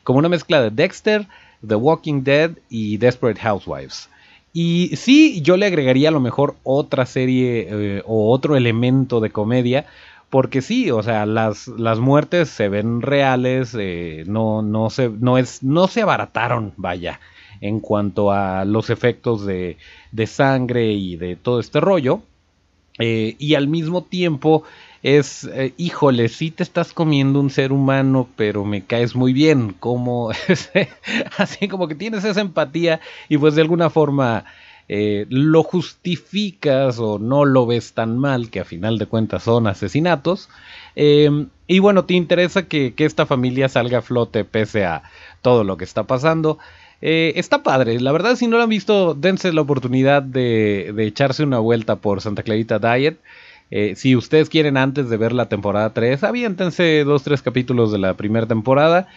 como 0.04 0.20
una 0.20 0.28
mezcla 0.28 0.62
de 0.62 0.70
Dexter, 0.70 1.30
The 1.66 1.76
Walking 1.76 2.24
Dead 2.26 2.52
y 2.70 2.98
Desperate 2.98 3.40
Housewives. 3.40 4.10
Y 4.54 4.96
sí, 4.96 5.42
yo 5.42 5.58
le 5.58 5.66
agregaría 5.66 6.10
a 6.10 6.12
lo 6.12 6.20
mejor 6.20 6.56
otra 6.64 7.06
serie 7.08 7.68
eh, 7.70 8.04
o 8.06 8.32
otro 8.32 8.56
elemento 8.56 9.20
de 9.20 9.32
comedia, 9.32 9.88
porque 10.30 10.62
sí, 10.62 10.92
o 10.92 11.02
sea, 11.02 11.26
las, 11.26 11.68
las 11.68 12.00
muertes 12.00 12.50
se 12.50 12.70
ven 12.70 13.02
reales, 13.02 13.76
eh, 13.80 14.24
no, 14.28 14.62
no, 14.62 14.92
se, 14.92 15.10
no, 15.10 15.40
es, 15.40 15.64
no 15.64 15.88
se 15.88 16.04
abarataron, 16.04 16.74
vaya, 16.78 17.20
en 17.62 17.80
cuanto 17.80 18.32
a 18.32 18.64
los 18.66 18.92
efectos 18.92 19.46
de, 19.46 19.78
de 20.12 20.28
sangre 20.28 20.92
y 20.92 21.16
de 21.16 21.36
todo 21.36 21.60
este 21.60 21.80
rollo. 21.80 22.22
Eh, 23.00 23.36
y 23.40 23.56
al 23.56 23.68
mismo 23.68 24.04
tiempo 24.04 24.64
es, 25.04 25.44
eh, 25.44 25.74
híjole, 25.78 26.30
sí 26.30 26.50
te 26.50 26.64
estás 26.64 26.94
comiendo 26.94 27.40
un 27.40 27.50
ser 27.50 27.74
humano, 27.74 28.28
pero 28.36 28.64
me 28.64 28.84
caes 28.84 29.16
muy 29.16 29.34
bien, 29.34 29.76
como, 29.80 30.32
así 31.38 31.68
como 31.68 31.88
que 31.88 31.96
tienes 31.96 32.24
esa 32.24 32.42
empatía 32.42 33.02
y 33.28 33.38
pues 33.38 33.56
de 33.56 33.62
alguna 33.62 33.90
forma 33.90 34.46
eh, 34.90 35.26
lo 35.30 35.64
justificas 35.64 37.00
o 37.00 37.18
no 37.20 37.46
lo 37.46 37.66
ves 37.66 37.94
tan 37.94 38.18
mal, 38.18 38.50
que 38.50 38.60
a 38.60 38.66
final 38.66 38.98
de 38.98 39.06
cuentas 39.06 39.44
son 39.44 39.68
asesinatos. 39.68 40.50
Em, 40.96 41.50
y 41.68 41.80
bueno, 41.80 42.06
te 42.06 42.14
interesa 42.14 42.68
que, 42.68 42.94
esta 42.98 43.26
familia 43.26 43.70
salga 43.70 44.00
a 44.00 44.02
flote 44.02 44.46
pese 44.46 44.86
a 44.86 45.04
todo 45.42 45.64
lo 45.64 45.78
que 45.78 45.86
está 45.86 46.04
pasando. 46.04 46.60
Eh, 47.02 47.34
está 47.36 47.64
padre, 47.64 48.00
la 48.00 48.14
verdad 48.14 48.38
si 48.38 48.48
no 48.48 48.56
lo 48.58 48.64
han 48.64 48.70
visto, 48.70 49.14
dense 49.14 49.52
la 49.52 49.62
oportunidad 49.62 50.24
de, 50.24 50.94
echarse 51.00 51.44
una 51.44 51.60
vuelta 51.60 51.98
por 51.98 52.22
Santa 52.22 52.44
Clarita 52.44 52.80
Diet. 52.80 53.20
Eh, 53.76 53.96
si 53.96 54.16
ustedes 54.16 54.50
quieren 54.50 54.78
antes 54.78 55.10
de 55.10 55.18
ver 55.18 55.34
la 55.34 55.50
temporada 55.50 55.94
3, 55.94 56.24
aviéntense 56.24 57.04
dos, 57.04 57.24
tres 57.24 57.42
capítulos 57.42 57.92
de 57.92 57.98
la 57.98 58.14
primera 58.14 58.46
temporada. 58.46 59.08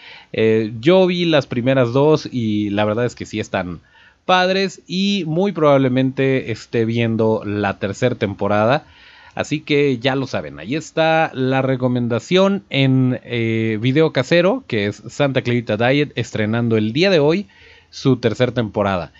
yo 0.79 1.05
vi 1.05 1.25
las 1.25 1.45
primeras 1.45 1.93
dos 1.93 2.27
y 2.31 2.71
la 2.71 2.83
verdad 2.83 3.05
es 3.05 3.13
que 3.13 3.27
sí 3.27 3.39
están, 3.39 3.81
padres 4.27 4.81
y 4.85 5.23
muy 5.25 5.53
probablemente 5.53 6.51
esté 6.51 6.85
viendo 6.85 7.41
la 7.43 7.79
tercera 7.79 8.13
temporada. 8.13 8.85
Así 9.33 9.61
que 9.61 9.97
ya 9.99 10.15
lo 10.15 10.27
saben, 10.27 10.59
ahí 10.59 10.75
está 10.75 11.31
la 11.33 11.61
recomendación 11.61 12.63
en 12.69 13.19
eh, 13.23 13.77
video 13.79 14.11
casero, 14.11 14.63
que 14.67 14.87
es 14.87 15.01
Santa 15.09 15.43
Clarita 15.43 15.77
Diet, 15.77 16.11
estrenando 16.15 16.75
el 16.75 16.91
día 16.91 17.09
de 17.09 17.19
hoy 17.19 17.47
su 17.89 18.17
tercera 18.17 18.51
temporada. 18.51 19.13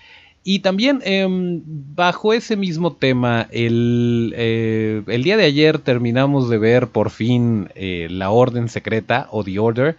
Y 0.50 0.60
también 0.60 1.02
em, 1.04 1.60
bajo 1.94 2.32
ese 2.32 2.56
mismo 2.56 2.94
tema, 2.94 3.48
el, 3.50 4.32
eh, 4.34 5.02
el, 5.06 5.22
día 5.22 5.36
de 5.36 5.44
ayer 5.44 5.78
terminamos 5.78 6.48
de 6.48 6.56
ver 6.56 6.88
por 6.88 7.10
fin 7.10 7.68
eh, 7.74 8.08
La 8.10 8.30
Orden 8.30 8.70
Secreta 8.70 9.28
o 9.30 9.44
The 9.44 9.58
Order. 9.58 9.98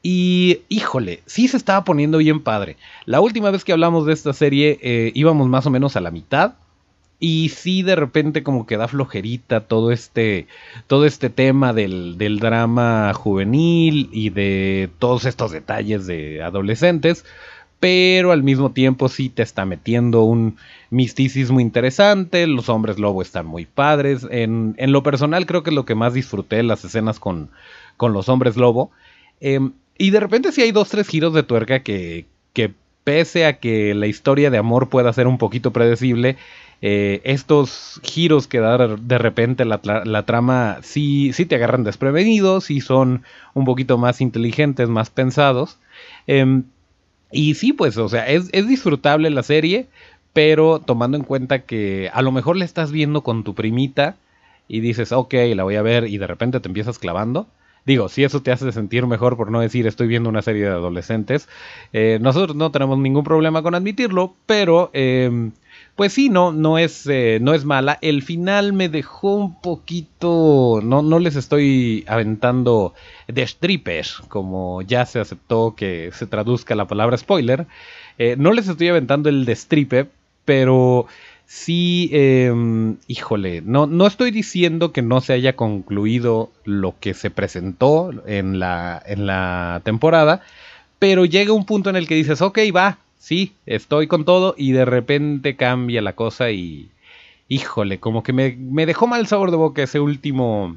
Y 0.00 0.60
híjole, 0.68 1.24
sí 1.26 1.48
se 1.48 1.56
estaba 1.56 1.82
poniendo 1.82 2.18
bien 2.18 2.44
padre. 2.44 2.76
La 3.06 3.20
última 3.20 3.50
vez 3.50 3.64
que 3.64 3.72
hablamos 3.72 4.06
de 4.06 4.12
esta 4.12 4.32
serie 4.32 4.78
eh, 4.82 5.10
íbamos 5.16 5.48
más 5.48 5.66
o 5.66 5.70
menos 5.70 5.96
a 5.96 6.00
la 6.00 6.12
mitad. 6.12 6.52
Y 7.18 7.48
sí, 7.48 7.82
de 7.82 7.96
repente 7.96 8.44
como 8.44 8.66
que 8.66 8.76
da 8.76 8.86
flojerita 8.86 9.62
todo 9.62 9.90
este, 9.90 10.46
todo 10.86 11.06
este 11.06 11.28
tema 11.28 11.72
del, 11.72 12.18
del 12.18 12.38
drama 12.38 13.12
juvenil 13.14 14.10
y 14.12 14.30
de 14.30 14.90
todos 15.00 15.24
estos 15.24 15.50
detalles 15.50 16.06
de 16.06 16.40
adolescentes. 16.40 17.24
Pero 17.82 18.30
al 18.30 18.44
mismo 18.44 18.70
tiempo 18.70 19.08
sí 19.08 19.28
te 19.28 19.42
está 19.42 19.64
metiendo 19.64 20.22
un 20.22 20.56
misticismo 20.90 21.58
interesante. 21.58 22.46
Los 22.46 22.68
hombres 22.68 23.00
lobo 23.00 23.22
están 23.22 23.44
muy 23.44 23.66
padres. 23.66 24.24
En, 24.30 24.76
en 24.78 24.92
lo 24.92 25.02
personal 25.02 25.46
creo 25.46 25.64
que 25.64 25.70
es 25.70 25.74
lo 25.74 25.84
que 25.84 25.96
más 25.96 26.14
disfruté 26.14 26.62
las 26.62 26.84
escenas 26.84 27.18
con, 27.18 27.50
con 27.96 28.12
los 28.12 28.28
hombres 28.28 28.56
lobo. 28.56 28.92
Em, 29.40 29.72
y 29.98 30.10
de 30.10 30.20
repente 30.20 30.52
sí 30.52 30.62
hay 30.62 30.70
dos, 30.70 30.90
tres 30.90 31.08
giros 31.08 31.34
de 31.34 31.42
tuerca 31.42 31.82
que, 31.82 32.26
que 32.52 32.72
pese 33.02 33.46
a 33.46 33.58
que 33.58 33.94
la 33.94 34.06
historia 34.06 34.50
de 34.52 34.58
amor 34.58 34.88
pueda 34.88 35.12
ser 35.12 35.26
un 35.26 35.38
poquito 35.38 35.72
predecible, 35.72 36.36
eh, 36.82 37.20
estos 37.24 38.00
giros 38.04 38.46
que 38.46 38.60
da 38.60 38.78
de 38.96 39.18
repente 39.18 39.64
la, 39.64 40.22
trama 40.22 40.78
sí, 40.82 41.32
sí, 41.32 41.46
te 41.46 41.56
agarran 41.56 41.82
desprevenidos, 41.82 42.66
sí 42.66 42.80
son 42.80 43.24
un 43.54 43.64
poquito 43.64 43.98
más 43.98 44.20
inteligentes, 44.20 44.88
más 44.88 45.10
pensados. 45.10 45.78
Em, 46.28 46.62
y 47.32 47.54
sí, 47.54 47.72
pues, 47.72 47.96
o 47.96 48.08
sea, 48.08 48.28
es, 48.28 48.48
es, 48.52 48.68
disfrutable 48.68 49.30
la 49.30 49.42
serie, 49.42 49.86
pero 50.32 50.80
tomando 50.80 51.16
en 51.16 51.24
cuenta 51.24 51.60
que 51.60 52.10
a 52.12 52.22
lo 52.22 52.32
mejor 52.32 52.56
la 52.56 52.64
estás 52.64 52.92
viendo 52.92 53.22
con 53.22 53.44
tu 53.44 53.54
primita 53.54 54.16
y 54.68 54.80
dices, 54.80 55.12
ok, 55.12 55.34
la 55.54 55.64
voy 55.64 55.76
a 55.76 55.82
ver 55.82 56.06
y 56.08 56.18
de 56.18 56.26
repente 56.26 56.60
te 56.60 56.68
empiezas 56.68 56.98
clavando. 56.98 57.46
Digo, 57.84 58.08
si 58.08 58.22
eso 58.22 58.42
te 58.42 58.52
hace 58.52 58.70
sentir 58.70 59.06
mejor 59.06 59.36
por 59.36 59.50
no 59.50 59.60
decir 59.60 59.86
estoy 59.86 60.06
viendo 60.06 60.28
una 60.28 60.42
serie 60.42 60.62
de 60.62 60.70
adolescentes, 60.70 61.48
eh, 61.92 62.18
nosotros 62.20 62.56
no 62.56 62.70
tenemos 62.70 62.98
ningún 62.98 63.24
problema 63.24 63.62
con 63.62 63.74
admitirlo, 63.74 64.34
pero 64.46 64.90
em, 64.92 65.50
pues 65.96 66.14
sí, 66.14 66.30
no, 66.30 66.52
no, 66.52 66.78
es, 66.78 67.06
eh, 67.06 67.38
no 67.40 67.54
es 67.54 67.64
mala. 67.64 67.98
El 68.00 68.22
final 68.22 68.72
me 68.72 68.88
dejó 68.88 69.34
un 69.34 69.60
poquito, 69.60 70.80
no, 70.82 71.02
no 71.02 71.18
les 71.18 71.36
estoy 71.36 72.04
aventando 72.08 72.94
de 73.28 73.46
strippers, 73.46 74.22
como 74.28 74.82
ya 74.82 75.04
se 75.04 75.20
aceptó 75.20 75.74
que 75.76 76.10
se 76.12 76.26
traduzca 76.26 76.74
la 76.74 76.86
palabra 76.86 77.18
spoiler. 77.18 77.66
Eh, 78.18 78.36
no 78.38 78.52
les 78.52 78.68
estoy 78.68 78.88
aventando 78.88 79.28
el 79.28 79.44
de 79.44 79.54
stripe, 79.54 80.08
pero 80.44 81.06
sí, 81.46 82.08
em, 82.12 82.96
híjole, 83.06 83.60
no, 83.60 83.86
no 83.86 84.06
estoy 84.06 84.30
diciendo 84.30 84.92
que 84.92 85.02
no 85.02 85.20
se 85.20 85.34
haya 85.34 85.56
concluido 85.56 86.50
lo 86.64 86.94
que 87.00 87.12
se 87.14 87.30
presentó 87.30 88.10
en 88.26 88.58
la, 88.58 89.02
en 89.04 89.26
la 89.26 89.82
temporada, 89.84 90.40
pero 90.98 91.26
llega 91.26 91.52
un 91.52 91.66
punto 91.66 91.90
en 91.90 91.96
el 91.96 92.08
que 92.08 92.14
dices, 92.14 92.40
ok, 92.40 92.58
va, 92.74 92.98
sí, 93.22 93.52
estoy 93.66 94.08
con 94.08 94.24
todo 94.24 94.54
y 94.58 94.72
de 94.72 94.84
repente 94.84 95.54
cambia 95.54 96.02
la 96.02 96.14
cosa 96.14 96.50
y, 96.50 96.90
híjole, 97.48 98.00
como 98.00 98.24
que 98.24 98.32
me, 98.32 98.56
me 98.58 98.84
dejó 98.84 99.06
mal 99.06 99.28
sabor 99.28 99.52
de 99.52 99.56
boca 99.56 99.84
ese 99.84 100.00
último 100.00 100.76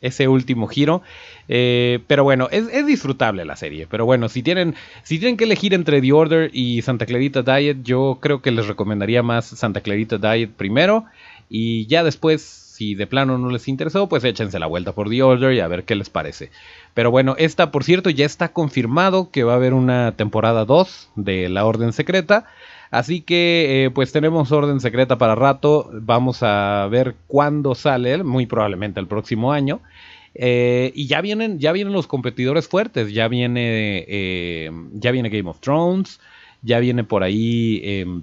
ese 0.00 0.26
último 0.26 0.66
giro. 0.66 1.02
Eh, 1.48 2.00
pero 2.06 2.24
bueno, 2.24 2.48
es, 2.50 2.86
disfrutable 2.86 3.44
la 3.44 3.56
serie. 3.56 3.86
Pero 3.88 4.04
bueno, 4.04 4.28
si 4.28 4.42
tienen, 4.42 4.74
si 5.04 5.18
tienen 5.18 5.36
que 5.36 5.44
elegir 5.44 5.74
entre 5.74 6.00
The 6.00 6.12
Order 6.12 6.50
y 6.52 6.82
Santa 6.82 7.06
Clarita 7.06 7.42
Diet, 7.42 7.78
yo 7.84 8.18
creo 8.20 8.42
que 8.42 8.50
les 8.50 8.66
recomendaría 8.66 9.22
más 9.22 9.44
Santa 9.46 9.80
Clarita 9.80 10.18
Diet 10.18 10.50
primero. 10.50 11.04
Y 11.48 11.86
ya 11.86 12.02
después, 12.02 12.42
si 12.72 12.94
de 12.94 13.06
plano 13.06 13.36
no 13.36 13.50
les 13.50 13.68
interesó, 13.68 14.08
pues 14.08 14.24
échense 14.24 14.58
la 14.58 14.66
vuelta 14.66 14.94
por 14.94 15.10
The 15.10 15.22
Order 15.22 15.52
y 15.52 15.60
a 15.60 15.68
ver 15.68 15.84
qué 15.84 15.94
les 15.94 16.08
parece. 16.08 16.50
Pero 16.94 17.10
bueno, 17.10 17.34
esta, 17.36 17.70
por 17.70 17.84
cierto, 17.84 18.08
ya 18.08 18.24
está 18.24 18.54
confirmado 18.54 19.30
que 19.30 19.44
va 19.44 19.52
a 19.52 19.56
haber 19.56 19.74
una 19.74 20.16
temporada 20.16 20.64
2 20.64 21.10
de 21.16 21.50
La 21.50 21.66
Orden 21.66 21.92
Secreta. 21.92 22.46
Así 22.90 23.20
que 23.20 23.84
eh, 23.84 23.90
pues 23.90 24.10
tenemos 24.12 24.52
orden 24.52 24.80
secreta 24.80 25.18
para 25.18 25.34
rato. 25.34 25.90
Vamos 25.92 26.42
a 26.42 26.88
ver 26.90 27.14
cuándo 27.26 27.74
sale, 27.74 28.24
muy 28.24 28.46
probablemente 28.46 29.00
el 29.00 29.06
próximo 29.06 29.52
año. 29.52 29.80
Eh, 30.34 30.92
y 30.94 31.06
ya 31.08 31.20
vienen, 31.20 31.58
ya 31.58 31.72
vienen 31.72 31.92
los 31.92 32.06
competidores 32.06 32.68
fuertes. 32.68 33.12
Ya 33.12 33.28
viene, 33.28 34.06
eh, 34.08 34.70
ya 34.94 35.10
viene 35.10 35.28
Game 35.28 35.50
of 35.50 35.60
Thrones. 35.60 36.20
Ya 36.62 36.78
viene 36.80 37.04
por 37.04 37.22
ahí 37.22 37.82
em, 37.82 38.22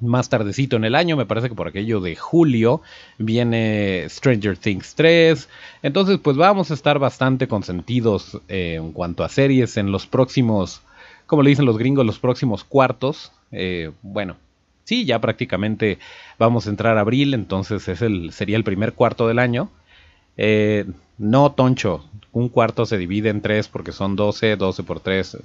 más 0.00 0.28
tardecito 0.28 0.76
en 0.76 0.84
el 0.84 0.94
año, 0.94 1.16
me 1.16 1.26
parece 1.26 1.48
que 1.48 1.54
por 1.54 1.68
aquello 1.68 2.00
de 2.00 2.16
julio 2.16 2.82
viene 3.18 4.06
Stranger 4.08 4.56
Things 4.56 4.94
3. 4.94 5.48
Entonces, 5.82 6.18
pues 6.22 6.36
vamos 6.36 6.70
a 6.70 6.74
estar 6.74 6.98
bastante 6.98 7.48
consentidos 7.48 8.40
eh, 8.48 8.74
en 8.74 8.92
cuanto 8.92 9.24
a 9.24 9.28
series 9.28 9.76
en 9.76 9.92
los 9.92 10.06
próximos, 10.06 10.82
como 11.26 11.42
le 11.42 11.50
dicen 11.50 11.64
los 11.64 11.78
gringos, 11.78 12.04
los 12.04 12.18
próximos 12.18 12.64
cuartos. 12.64 13.32
Eh, 13.52 13.92
bueno, 14.02 14.36
sí, 14.84 15.04
ya 15.04 15.20
prácticamente 15.20 15.98
vamos 16.38 16.66
a 16.66 16.70
entrar 16.70 16.98
a 16.98 17.00
abril, 17.00 17.32
entonces 17.34 17.88
es 17.88 18.02
el, 18.02 18.32
sería 18.32 18.56
el 18.56 18.64
primer 18.64 18.92
cuarto 18.92 19.26
del 19.28 19.38
año. 19.38 19.70
Eh, 20.36 20.84
no, 21.18 21.52
Toncho, 21.52 22.04
un 22.32 22.48
cuarto 22.48 22.84
se 22.84 22.98
divide 22.98 23.30
en 23.30 23.40
tres 23.40 23.68
porque 23.68 23.92
son 23.92 24.16
12, 24.16 24.56
12 24.56 24.82
por 24.82 25.00
3, 25.00 25.38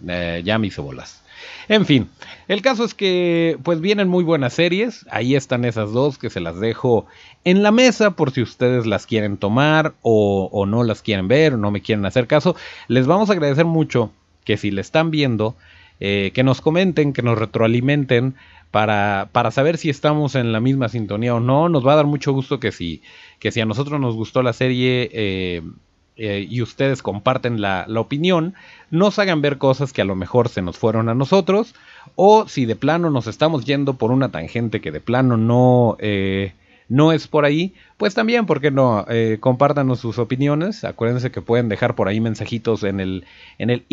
ya 0.43 0.57
me 0.57 0.67
hice 0.67 0.81
bolas. 0.81 1.21
En 1.67 1.85
fin, 1.85 2.09
el 2.47 2.61
caso 2.61 2.83
es 2.83 2.93
que 2.93 3.57
pues 3.63 3.81
vienen 3.81 4.07
muy 4.07 4.23
buenas 4.23 4.53
series, 4.53 5.05
ahí 5.09 5.35
están 5.35 5.65
esas 5.65 5.91
dos 5.91 6.17
que 6.17 6.29
se 6.29 6.39
las 6.39 6.59
dejo 6.59 7.05
en 7.43 7.63
la 7.63 7.71
mesa 7.71 8.11
por 8.11 8.31
si 8.31 8.41
ustedes 8.41 8.85
las 8.85 9.05
quieren 9.05 9.37
tomar 9.37 9.93
o, 10.01 10.65
no 10.67 10.83
las 10.83 11.01
quieren 11.01 11.27
ver 11.27 11.53
o 11.53 11.57
no 11.57 11.71
me 11.71 11.81
quieren 11.81 12.05
hacer 12.05 12.27
caso. 12.27 12.55
Les 12.87 13.07
vamos 13.07 13.29
a 13.29 13.33
agradecer 13.33 13.65
mucho 13.65 14.11
que 14.43 14.57
si 14.57 14.71
le 14.71 14.81
están 14.81 15.11
viendo, 15.11 15.55
eh, 16.01 16.31
que 16.33 16.43
nos 16.43 16.59
comenten, 16.59 17.13
que 17.13 17.21
nos 17.21 17.37
retroalimenten 17.37 18.35
para, 18.71 19.29
para, 19.31 19.51
saber 19.51 19.77
si 19.77 19.89
estamos 19.89 20.35
en 20.35 20.51
la 20.51 20.59
misma 20.59 20.89
sintonía 20.89 21.33
o 21.35 21.39
no. 21.39 21.69
Nos 21.69 21.87
va 21.87 21.93
a 21.93 21.97
dar 21.97 22.05
mucho 22.05 22.33
gusto 22.33 22.59
que 22.59 22.73
si, 22.73 23.01
que 23.39 23.51
si 23.51 23.61
a 23.61 23.65
nosotros 23.65 24.01
nos 24.01 24.15
gustó 24.15 24.43
la 24.43 24.53
serie, 24.53 25.09
eh, 25.13 25.61
eh, 26.17 26.45
y 26.49 26.61
ustedes 26.61 27.01
comparten 27.01 27.61
la, 27.61 27.85
opinión, 27.95 28.53
nos 28.89 29.17
hagan 29.17 29.41
ver 29.41 29.57
cosas 29.57 29.93
que 29.93 30.01
a 30.01 30.05
lo 30.05 30.15
mejor 30.15 30.49
se 30.49 30.61
nos 30.61 30.77
fueron 30.77 31.07
a 31.07 31.15
nosotros, 31.15 31.73
o 32.15 32.47
si 32.47 32.65
de 32.65 32.75
plano 32.75 33.09
nos 33.09 33.27
estamos 33.27 33.63
yendo 33.63 33.93
por 33.93 34.11
una 34.11 34.29
tangente 34.29 34.81
que 34.81 34.91
de 34.91 34.99
plano 34.99 35.37
no, 35.37 35.97
no 36.91 37.13
es 37.13 37.29
por 37.29 37.45
ahí, 37.45 37.73
pues 37.95 38.13
también, 38.13 38.45
¿por 38.45 38.59
qué 38.59 38.69
no? 38.69 39.05
Eh, 39.07 39.37
compártanos 39.39 40.01
sus 40.01 40.19
opiniones. 40.19 40.83
Acuérdense 40.83 41.31
que 41.31 41.41
pueden 41.41 41.69
dejar 41.69 41.95
por 41.95 42.09
ahí 42.09 42.19
mensajitos 42.19 42.83
en 42.83 42.99
el 42.99 43.23
en 43.59 43.69
el 43.69 43.85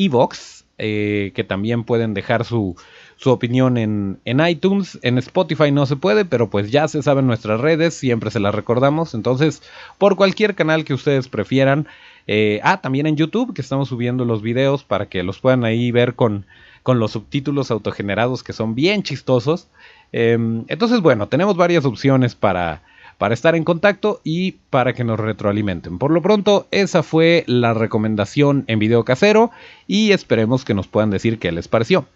e-box, 0.78 1.34
que 1.34 1.44
también 1.44 1.84
pueden 1.84 2.14
dejar 2.14 2.44
su, 2.44 2.76
su 3.16 3.30
opinión 3.30 3.76
en, 3.76 4.20
en, 4.24 4.46
iTunes. 4.46 4.98
En 5.02 5.18
Spotify 5.18 5.70
no 5.72 5.86
se 5.86 5.96
puede, 5.96 6.24
pero 6.24 6.50
pues 6.50 6.70
ya 6.70 6.88
se 6.88 7.02
saben 7.02 7.26
nuestras 7.26 7.60
redes, 7.60 7.94
siempre 7.94 8.30
se 8.30 8.40
las 8.40 8.54
recordamos. 8.54 9.14
Entonces, 9.14 9.62
por 9.98 10.16
cualquier 10.16 10.54
canal 10.54 10.84
que 10.84 10.94
ustedes 10.94 11.28
prefieran, 11.28 11.88
eh, 12.26 12.60
ah, 12.62 12.80
también 12.80 13.06
en 13.06 13.16
YouTube, 13.16 13.54
que 13.54 13.62
estamos 13.62 13.88
subiendo 13.88 14.24
los 14.24 14.42
videos 14.42 14.84
para 14.84 15.08
que 15.08 15.22
los 15.22 15.40
puedan 15.40 15.64
ahí 15.64 15.90
ver 15.90 16.14
con, 16.14 16.46
con 16.82 16.98
los 17.00 17.12
subtítulos 17.12 17.70
autogenerados 17.70 18.42
que 18.42 18.52
son 18.52 18.74
bien 18.74 19.02
chistosos. 19.02 19.68
Em, 20.12 20.64
entonces, 20.68 21.00
bueno, 21.00 21.28
tenemos 21.28 21.56
varias 21.56 21.84
opciones 21.84 22.34
para, 22.34 22.82
para 23.18 23.34
estar 23.34 23.56
en 23.56 23.64
contacto 23.64 24.20
y 24.24 24.52
para 24.70 24.94
que 24.94 25.04
nos 25.04 25.18
retroalimenten. 25.18 25.98
Por 25.98 26.12
lo 26.12 26.22
pronto, 26.22 26.66
esa 26.70 27.02
fue 27.02 27.44
la 27.46 27.74
recomendación 27.74 28.64
en 28.68 28.78
video 28.78 29.04
casero 29.04 29.50
y 29.86 30.12
esperemos 30.12 30.64
que 30.64 30.74
nos 30.74 30.86
puedan 30.86 31.10
decir 31.10 31.38
qué 31.38 31.52
les 31.52 31.68
pareció. 31.68 32.06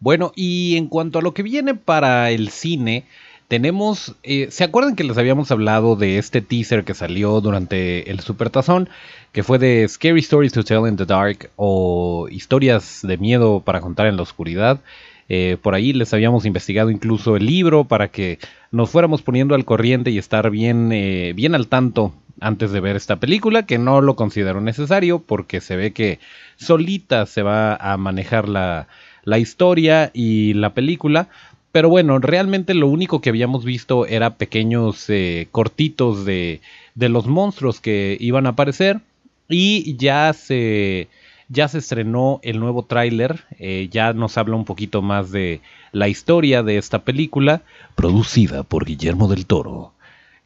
Bueno, 0.00 0.32
y 0.34 0.76
en 0.76 0.86
cuanto 0.86 1.18
a 1.18 1.22
lo 1.22 1.34
que 1.34 1.42
viene 1.42 1.74
para 1.74 2.30
el 2.30 2.48
cine, 2.48 3.04
tenemos, 3.48 4.14
eh, 4.22 4.48
¿se 4.50 4.64
acuerdan 4.64 4.94
que 4.94 5.04
les 5.04 5.18
habíamos 5.18 5.50
hablado 5.50 5.96
de 5.96 6.18
este 6.18 6.40
teaser 6.40 6.84
que 6.84 6.94
salió 6.94 7.40
durante 7.40 8.10
el 8.10 8.20
Supertazón? 8.20 8.88
Que 9.32 9.42
fue 9.42 9.58
de 9.58 9.86
Scary 9.88 10.20
Stories 10.20 10.52
to 10.52 10.64
Tell 10.64 10.86
in 10.86 10.96
the 10.96 11.04
Dark 11.04 11.50
o 11.56 12.28
historias 12.30 13.00
de 13.02 13.16
miedo 13.18 13.60
para 13.60 13.80
contar 13.80 14.06
en 14.06 14.16
la 14.16 14.22
oscuridad. 14.22 14.80
Eh, 15.28 15.58
por 15.60 15.74
ahí 15.74 15.92
les 15.92 16.12
habíamos 16.14 16.46
investigado 16.46 16.90
incluso 16.90 17.36
el 17.36 17.46
libro 17.46 17.84
para 17.84 18.08
que 18.08 18.38
nos 18.70 18.90
fuéramos 18.90 19.22
poniendo 19.22 19.54
al 19.54 19.64
corriente 19.64 20.10
y 20.10 20.18
estar 20.18 20.50
bien, 20.50 20.90
eh, 20.92 21.32
bien 21.34 21.54
al 21.54 21.68
tanto 21.68 22.14
antes 22.40 22.70
de 22.70 22.80
ver 22.80 22.96
esta 22.96 23.16
película, 23.16 23.66
que 23.66 23.78
no 23.78 24.00
lo 24.00 24.16
considero 24.16 24.60
necesario 24.60 25.18
porque 25.18 25.60
se 25.60 25.76
ve 25.76 25.92
que 25.92 26.18
solita 26.56 27.26
se 27.26 27.42
va 27.42 27.74
a 27.74 27.96
manejar 27.96 28.48
la, 28.48 28.88
la 29.24 29.38
historia 29.38 30.10
y 30.14 30.54
la 30.54 30.72
película. 30.74 31.28
Pero 31.72 31.90
bueno, 31.90 32.18
realmente 32.18 32.74
lo 32.74 32.88
único 32.88 33.20
que 33.20 33.28
habíamos 33.28 33.64
visto 33.64 34.06
era 34.06 34.36
pequeños 34.36 35.10
eh, 35.10 35.48
cortitos 35.50 36.24
de, 36.24 36.60
de 36.94 37.08
los 37.08 37.26
monstruos 37.26 37.80
que 37.80 38.16
iban 38.20 38.46
a 38.46 38.50
aparecer. 38.50 39.00
Y 39.48 39.96
ya 39.96 40.32
se, 40.32 41.08
ya 41.48 41.68
se 41.68 41.78
estrenó 41.78 42.40
el 42.42 42.60
nuevo 42.60 42.84
tráiler. 42.84 43.44
Eh, 43.58 43.88
ya 43.90 44.12
nos 44.12 44.36
habla 44.38 44.56
un 44.56 44.64
poquito 44.64 45.02
más 45.02 45.30
de 45.30 45.60
la 45.92 46.08
historia 46.08 46.62
de 46.62 46.78
esta 46.78 47.00
película. 47.00 47.62
Producida 47.94 48.62
por 48.62 48.84
Guillermo 48.84 49.28
del 49.28 49.46
Toro. 49.46 49.92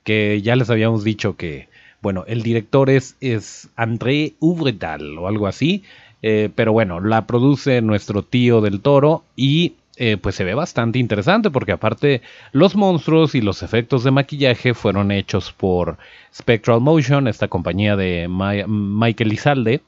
Que 0.04 0.40
ya 0.42 0.56
les 0.56 0.70
habíamos 0.70 1.04
dicho 1.04 1.36
que, 1.36 1.68
bueno, 2.00 2.24
el 2.26 2.42
director 2.42 2.90
es, 2.90 3.16
es 3.20 3.68
André 3.76 4.34
Uvredal 4.40 5.18
o 5.18 5.28
algo 5.28 5.46
así. 5.46 5.82
Eh, 6.22 6.50
pero 6.54 6.72
bueno, 6.72 7.00
la 7.00 7.26
produce 7.26 7.82
nuestro 7.82 8.22
tío 8.22 8.60
del 8.60 8.80
Toro 8.80 9.24
y 9.34 9.74
eh, 9.96 10.16
pues 10.16 10.36
se 10.36 10.44
ve 10.44 10.54
bastante 10.54 10.98
interesante 10.98 11.50
porque 11.50 11.72
aparte 11.72 12.22
los 12.52 12.76
monstruos 12.76 13.34
y 13.34 13.40
los 13.40 13.62
efectos 13.62 14.04
de 14.04 14.10
maquillaje 14.12 14.72
fueron 14.72 15.10
hechos 15.10 15.52
por 15.52 15.98
Spectral 16.34 16.80
Motion, 16.80 17.28
esta 17.28 17.48
compañía 17.48 17.96
de 17.96 18.26
Michael 18.28 19.32
Izalde, 19.32 19.82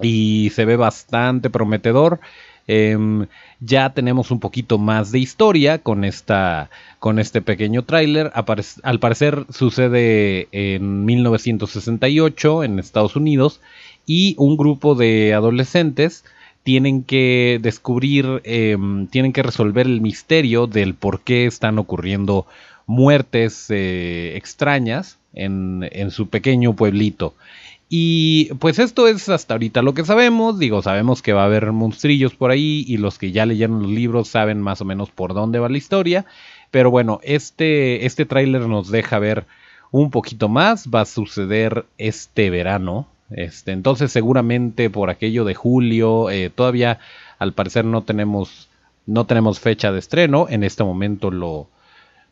y 0.00 0.50
se 0.54 0.64
ve 0.64 0.76
bastante 0.76 1.50
prometedor. 1.50 2.20
Em, 2.66 3.26
ya 3.60 3.92
tenemos 3.92 4.30
un 4.30 4.40
poquito 4.40 4.78
más 4.78 5.12
de 5.12 5.18
historia 5.18 5.78
con, 5.78 6.04
esta, 6.04 6.70
con 6.98 7.18
este 7.18 7.42
pequeño 7.42 7.84
tráiler. 7.84 8.32
Al 8.82 8.98
parecer 9.00 9.44
sucede 9.50 10.48
en 10.52 11.04
1968 11.04 12.64
en 12.64 12.78
Estados 12.78 13.16
Unidos 13.16 13.60
y 14.06 14.34
un 14.38 14.56
grupo 14.56 14.94
de 14.94 15.34
adolescentes 15.34 16.24
tienen 16.62 17.02
que 17.04 17.58
descubrir, 17.62 18.40
em, 18.44 19.06
tienen 19.08 19.32
que 19.32 19.42
resolver 19.42 19.86
el 19.86 20.00
misterio 20.00 20.66
del 20.66 20.94
por 20.94 21.20
qué 21.20 21.46
están 21.46 21.78
ocurriendo 21.78 22.46
muertes 22.86 23.66
eh, 23.70 24.32
extrañas 24.36 25.18
en, 25.34 25.86
en, 25.92 26.10
su 26.10 26.28
pequeño 26.28 26.74
pueblito. 26.74 27.34
Y 27.88 28.52
pues 28.54 28.78
esto 28.78 29.06
es 29.08 29.28
hasta 29.28 29.54
ahorita 29.54 29.82
lo 29.82 29.94
que 29.94 30.04
sabemos, 30.04 30.58
digo, 30.58 30.82
sabemos 30.82 31.22
que 31.22 31.32
va 31.32 31.42
a 31.42 31.46
haber 31.46 31.70
monstrillos 31.72 32.34
por 32.34 32.50
ahí 32.50 32.84
y 32.88 32.96
los 32.96 33.18
que 33.18 33.30
ya 33.30 33.46
leyeron 33.46 33.82
los 33.82 33.90
libros 33.90 34.28
saben 34.28 34.60
más 34.60 34.80
o 34.80 34.84
menos 34.84 35.10
por 35.10 35.34
dónde 35.34 35.58
va 35.58 35.68
la 35.68 35.76
historia, 35.76 36.24
pero 36.70 36.90
bueno, 36.90 37.20
este, 37.22 38.06
este 38.06 38.24
tráiler 38.24 38.62
nos 38.62 38.90
deja 38.90 39.18
ver 39.18 39.46
un 39.90 40.10
poquito 40.10 40.48
más, 40.48 40.88
va 40.88 41.02
a 41.02 41.06
suceder 41.06 41.84
este 41.98 42.50
verano, 42.50 43.06
este, 43.30 43.72
entonces 43.72 44.10
seguramente 44.10 44.90
por 44.90 45.10
aquello 45.10 45.44
de 45.44 45.54
julio, 45.54 46.30
eh, 46.30 46.50
todavía 46.50 46.98
al 47.38 47.52
parecer 47.52 47.84
no 47.84 48.02
tenemos, 48.02 48.68
no 49.06 49.26
tenemos 49.26 49.60
fecha 49.60 49.92
de 49.92 49.98
estreno, 49.98 50.46
en 50.48 50.64
este 50.64 50.82
momento 50.84 51.30
lo, 51.30 51.68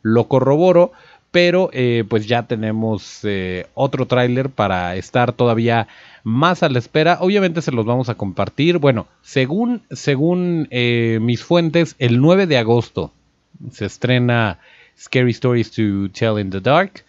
lo 0.01 0.27
corroboro, 0.27 0.91
pero 1.33 1.69
eh, 1.73 2.05
pues 2.07 2.25
ya 2.27 2.43
tenemos 2.43 3.19
eh, 3.23 3.65
otro 3.73 4.05
tráiler 4.05 4.49
para 4.49 4.95
estar 4.95 5.33
todavía 5.33 5.89
más 6.23 6.63
a 6.63 6.69
la 6.69 6.79
espera. 6.79 7.17
Obviamente 7.19 7.61
se 7.61 7.73
los 7.73 7.85
vamos 7.85 8.07
a 8.07 8.15
compartir. 8.15 8.77
Bueno, 8.77 9.07
según, 9.21 9.81
según 9.91 10.69
mis 10.69 11.43
fuentes, 11.43 11.95
el 11.99 12.21
9 12.21 12.47
de 12.47 12.57
agosto 12.57 13.11
se 13.71 13.85
estrena 13.85 14.59
Scary 14.97 15.31
Stories 15.31 15.71
to 15.71 16.09
Tell 16.11 16.39
in 16.39 16.49
the 16.49 16.61
Dark. 16.61 17.03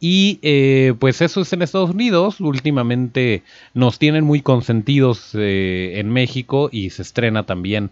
Y 0.00 0.38
eh, 0.42 0.94
pues 0.98 1.20
eso 1.22 1.40
es 1.40 1.52
en 1.52 1.62
Estados 1.62 1.90
Unidos. 1.90 2.40
Últimamente 2.40 3.42
nos 3.74 3.98
tienen 3.98 4.24
muy 4.24 4.42
consentidos 4.42 5.30
eh, 5.34 5.94
en 5.96 6.10
México 6.10 6.68
y 6.70 6.90
se 6.90 7.02
estrena 7.02 7.46
también 7.46 7.90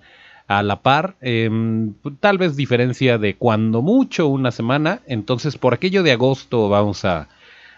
a 0.49 0.63
la 0.63 0.81
par. 0.81 1.17
Em, 1.21 1.95
tal 2.21 2.39
vez 2.39 2.57
diferencia 2.57 3.19
de 3.19 3.35
cuando 3.35 3.83
mucho 3.83 4.29
una 4.29 4.51
semana. 4.51 5.01
Entonces 5.07 5.59
por 5.59 5.75
aquello 5.75 6.03
de 6.03 6.13
agosto 6.13 6.69
vamos 6.69 7.05
a, 7.05 7.29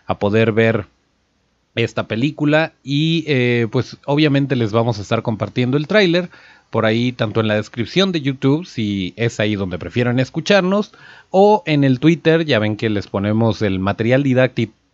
a 0.07 0.19
poder 0.19 0.53
ver 0.53 0.87
esta 1.75 2.09
película 2.09 2.73
y 2.83 3.25
eh, 3.29 3.69
pues 3.71 3.99
obviamente 4.05 4.57
les 4.57 4.73
vamos 4.73 4.99
a 4.99 5.03
estar 5.03 5.23
compartiendo 5.23 5.77
el 5.77 5.87
tráiler 5.87 6.29
por 6.71 6.85
ahí 6.85 7.13
tanto 7.13 7.41
en 7.41 7.49
la 7.49 7.55
descripción 7.55 8.13
de 8.13 8.21
YouTube, 8.21 8.67
si 8.67 9.15
es 9.17 9.41
ahí 9.41 9.57
donde 9.57 9.79
prefieren 9.79 10.19
escucharnos, 10.19 10.93
o 11.31 11.63
en 11.67 11.85
el 11.85 11.99
Twitter, 11.99 12.45
ya 12.45 12.59
ven 12.59 12.77
que 12.77 12.91
les 12.91 13.07
ponemos 13.07 13.63
el 13.63 13.79
material 13.79 14.23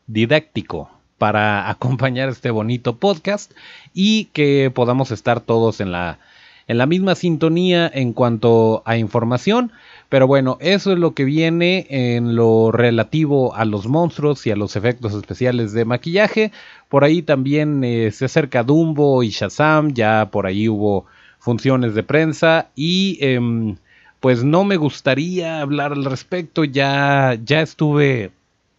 didáctico 0.06 0.90
para 1.18 1.68
acompañar 1.70 2.28
este 2.28 2.50
bonito 2.50 2.96
podcast 2.96 3.52
y 3.92 4.26
que 4.26 4.70
podamos 4.72 5.10
estar 5.10 5.40
todos 5.40 5.80
en 5.80 5.90
la, 5.90 6.18
en 6.66 6.78
la 6.78 6.86
misma 6.86 7.14
sintonía 7.14 7.90
en 7.92 8.12
cuanto 8.12 8.82
a 8.84 8.96
información. 8.96 9.72
Pero 10.08 10.26
bueno, 10.26 10.58
eso 10.60 10.92
es 10.92 10.98
lo 10.98 11.14
que 11.14 11.24
viene 11.24 11.86
en 11.90 12.36
lo 12.36 12.70
relativo 12.70 13.54
a 13.54 13.64
los 13.64 13.86
monstruos 13.86 14.46
y 14.46 14.50
a 14.50 14.56
los 14.56 14.76
efectos 14.76 15.14
especiales 15.14 15.72
de 15.72 15.84
maquillaje. 15.84 16.52
Por 16.88 17.04
ahí 17.04 17.22
también 17.22 17.82
eh, 17.84 18.10
se 18.12 18.26
acerca 18.26 18.62
Dumbo 18.62 19.22
y 19.22 19.30
Shazam, 19.30 19.92
ya 19.92 20.30
por 20.30 20.46
ahí 20.46 20.68
hubo 20.68 21.06
funciones 21.38 21.94
de 21.94 22.02
prensa 22.02 22.68
y 22.74 23.18
em, 23.20 23.76
pues 24.20 24.44
no 24.44 24.64
me 24.64 24.76
gustaría 24.76 25.60
hablar 25.60 25.92
al 25.92 26.04
respecto. 26.04 26.64
Ya, 26.64 27.38
ya 27.44 27.60
estuve... 27.60 28.30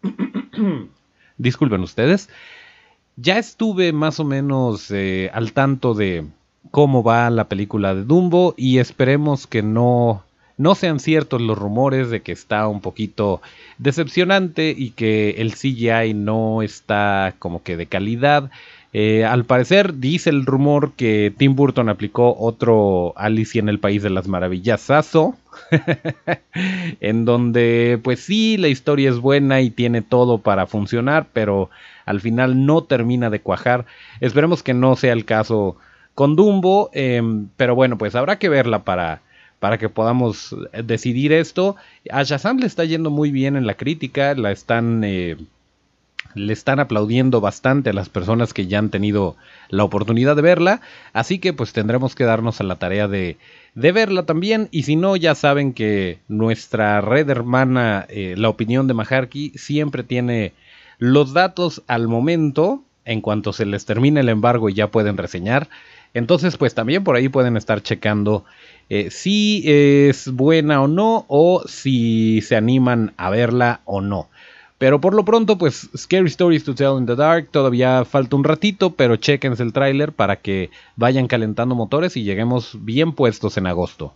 Disculpen 1.38 1.82
ustedes. 1.82 2.30
Ya 3.18 3.38
estuve 3.38 3.94
más 3.94 4.20
o 4.20 4.24
menos 4.24 4.90
eh, 4.92 5.30
al 5.34 5.54
tanto 5.54 5.94
de 5.94 6.26
cómo 6.72 7.04
va 7.04 7.30
la 7.30 7.48
película 7.48 7.96
de 7.96 8.04
Dumbo 8.04 8.54
y 8.58 8.80
esperemos 8.80 9.48
que 9.48 9.62
no, 9.62 10.24
no 10.58 10.76
sean 10.76 11.00
ciertos 11.00 11.42
los 11.42 11.58
rumores 11.58 12.10
de 12.10 12.22
que 12.22 12.32
está 12.32 12.68
un 12.68 12.82
poquito 12.82 13.42
decepcionante 13.78 14.74
y 14.78 14.92
que 14.92 15.36
el 15.38 15.54
CGI 15.54 16.14
no 16.14 16.62
está 16.62 17.36
como 17.40 17.64
que 17.64 17.78
de 17.78 17.86
calidad. 17.86 18.52
Eh, 18.98 19.26
al 19.26 19.44
parecer 19.44 19.96
dice 19.96 20.30
el 20.30 20.46
rumor 20.46 20.94
que 20.94 21.34
Tim 21.38 21.56
Burton 21.56 21.90
aplicó 21.90 22.34
otro 22.40 23.12
Alicia 23.18 23.60
en 23.60 23.68
el 23.68 23.80
País 23.80 24.04
de 24.04 24.10
las 24.10 24.30
Maravillas 24.30 24.88
en 27.02 27.26
donde 27.26 28.00
pues 28.02 28.22
sí, 28.22 28.56
la 28.56 28.70
historia 28.70 29.10
es 29.10 29.18
buena 29.18 29.60
y 29.60 29.70
tiene 29.70 30.02
todo 30.02 30.38
para 30.38 30.66
funcionar, 30.66 31.28
pero 31.34 31.70
al 32.06 32.22
final 32.22 32.66
no 32.66 32.84
termina 32.84 33.30
de 33.30 33.42
cuajar. 33.42 33.86
Esperemos 34.22 34.64
que 34.64 34.74
no 34.74 34.96
sea 34.96 35.12
el 35.12 35.26
caso 35.26 35.76
con 36.16 36.36
Dumbo, 36.36 36.90
em, 36.94 37.50
pero 37.58 37.76
bueno, 37.76 37.98
pues 37.98 38.16
habrá 38.16 38.40
que 38.40 38.50
verla 38.50 38.84
para, 38.84 39.22
para 39.60 39.78
que 39.78 39.90
podamos 39.90 40.56
decidir 40.84 41.34
esto. 41.34 41.76
A 42.12 42.24
Shazam 42.24 42.58
le 42.58 42.68
está 42.68 42.86
yendo 42.86 43.12
muy 43.12 43.32
bien 43.32 43.56
en 43.56 43.68
la 43.68 43.76
crítica, 43.76 44.34
la 44.34 44.52
están... 44.52 45.04
Eh, 45.04 45.38
le 46.34 46.52
están 46.52 46.82
aplaudiendo 46.82 47.40
bastante 47.40 47.92
a 47.92 47.94
las 47.94 48.10
personas 48.10 48.54
que 48.54 48.68
ya 48.68 48.80
han 48.80 48.90
tenido 48.90 49.38
la 49.70 49.86
oportunidad 49.86 50.36
de 50.36 50.42
verla, 50.42 50.82
así 51.14 51.40
que 51.40 51.54
pues 51.54 51.72
tendremos 51.72 52.14
que 52.14 52.26
darnos 52.26 52.60
a 52.60 52.66
la 52.66 52.76
tarea 52.76 53.08
de, 53.08 53.38
de 53.74 53.92
verla 53.94 54.24
también, 54.26 54.68
y 54.72 54.84
si 54.84 54.98
no, 54.98 55.16
ya 55.16 55.34
saben 55.34 55.74
que 55.74 56.20
nuestra 56.28 57.00
red 57.00 57.30
hermana, 57.30 58.06
eh, 58.10 58.36
la 58.38 58.50
opinión 58.50 58.88
de 58.88 58.94
Maharki, 58.94 59.54
siempre 59.56 60.04
tiene 60.04 60.54
los 60.98 61.34
datos 61.34 61.84
al 61.88 62.08
momento, 62.08 62.84
en 63.06 63.22
cuanto 63.22 63.54
se 63.54 63.66
les 63.66 63.86
termine 63.86 64.20
el 64.20 64.30
embargo 64.30 64.70
y 64.70 64.74
ya 64.74 64.88
pueden 64.92 65.18
reseñar. 65.18 65.70
Entonces, 66.16 66.56
pues 66.56 66.74
también 66.74 67.04
por 67.04 67.18
ahí 67.18 67.28
pueden 67.28 67.58
estar 67.58 67.84
checando 67.84 68.46
eh, 68.90 69.12
si 69.12 69.64
es 69.66 70.32
buena 70.32 70.82
o 70.82 70.88
no, 70.88 71.26
o 71.28 71.64
si 71.68 72.42
se 72.42 72.56
animan 72.56 73.14
a 73.18 73.30
verla 73.30 73.82
o 73.84 74.00
no. 74.00 74.30
Pero 74.78 75.02
por 75.02 75.14
lo 75.14 75.26
pronto, 75.26 75.58
pues 75.58 75.90
Scary 75.96 76.28
Stories 76.28 76.64
to 76.64 76.74
Tell 76.74 76.98
in 76.98 77.06
the 77.06 77.18
Dark, 77.18 77.50
todavía 77.52 78.06
falta 78.06 78.38
un 78.38 78.46
ratito, 78.46 78.92
pero 78.92 79.18
chequense 79.18 79.62
el 79.62 79.74
tráiler 79.74 80.14
para 80.14 80.38
que 80.38 80.70
vayan 80.96 81.28
calentando 81.28 81.76
motores 81.76 82.16
y 82.16 82.24
lleguemos 82.24 82.78
bien 82.86 83.12
puestos 83.12 83.58
en 83.58 83.68
agosto. 83.68 84.14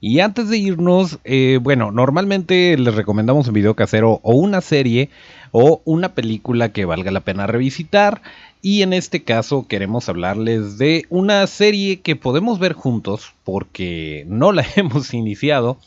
Y 0.00 0.20
antes 0.20 0.48
de 0.48 0.58
irnos, 0.58 1.18
eh, 1.24 1.58
bueno, 1.62 1.90
normalmente 1.90 2.76
les 2.76 2.94
recomendamos 2.94 3.48
un 3.48 3.54
video 3.54 3.74
casero 3.74 4.20
o 4.22 4.34
una 4.34 4.60
serie 4.60 5.08
o 5.52 5.80
una 5.86 6.14
película 6.14 6.70
que 6.70 6.84
valga 6.84 7.10
la 7.10 7.20
pena 7.20 7.46
revisitar. 7.46 8.20
Y 8.60 8.82
en 8.82 8.92
este 8.92 9.22
caso 9.22 9.66
queremos 9.66 10.08
hablarles 10.08 10.76
de 10.76 11.06
una 11.08 11.46
serie 11.46 12.00
que 12.00 12.14
podemos 12.14 12.58
ver 12.58 12.74
juntos 12.74 13.32
porque 13.42 14.24
no 14.28 14.52
la 14.52 14.66
hemos 14.76 15.14
iniciado, 15.14 15.78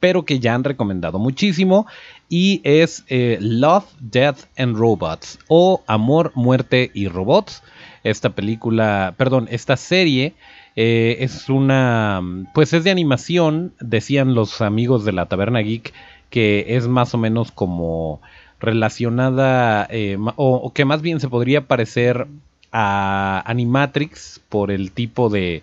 pero 0.00 0.26
que 0.26 0.38
ya 0.38 0.54
han 0.54 0.64
recomendado 0.64 1.18
muchísimo. 1.18 1.86
Y 2.28 2.60
es 2.62 3.04
eh, 3.08 3.38
Love, 3.40 3.86
Death 4.00 4.40
and 4.58 4.76
Robots 4.76 5.38
o 5.48 5.82
Amor, 5.86 6.32
Muerte 6.34 6.90
y 6.92 7.08
Robots. 7.08 7.62
Esta 8.04 8.30
película, 8.30 9.14
perdón, 9.16 9.48
esta 9.50 9.76
serie 9.78 10.34
eh, 10.76 11.16
es 11.20 11.48
una, 11.48 12.20
pues 12.54 12.74
es 12.74 12.84
de 12.84 12.90
animación, 12.90 13.72
decían 13.80 14.34
los 14.34 14.60
amigos 14.60 15.06
de 15.06 15.12
la 15.12 15.26
Taberna 15.26 15.60
Geek, 15.60 15.94
que 16.28 16.76
es 16.76 16.86
más 16.86 17.14
o 17.14 17.18
menos 17.18 17.50
como 17.50 18.20
relacionada, 18.60 19.86
eh, 19.90 20.18
o, 20.36 20.72
que 20.74 20.84
más 20.84 21.00
bien 21.00 21.18
se 21.20 21.28
podría 21.28 21.66
parecer 21.66 22.26
a 22.72 23.42
Animatrix 23.46 24.42
por 24.50 24.70
el 24.70 24.92
tipo 24.92 25.30
de, 25.30 25.62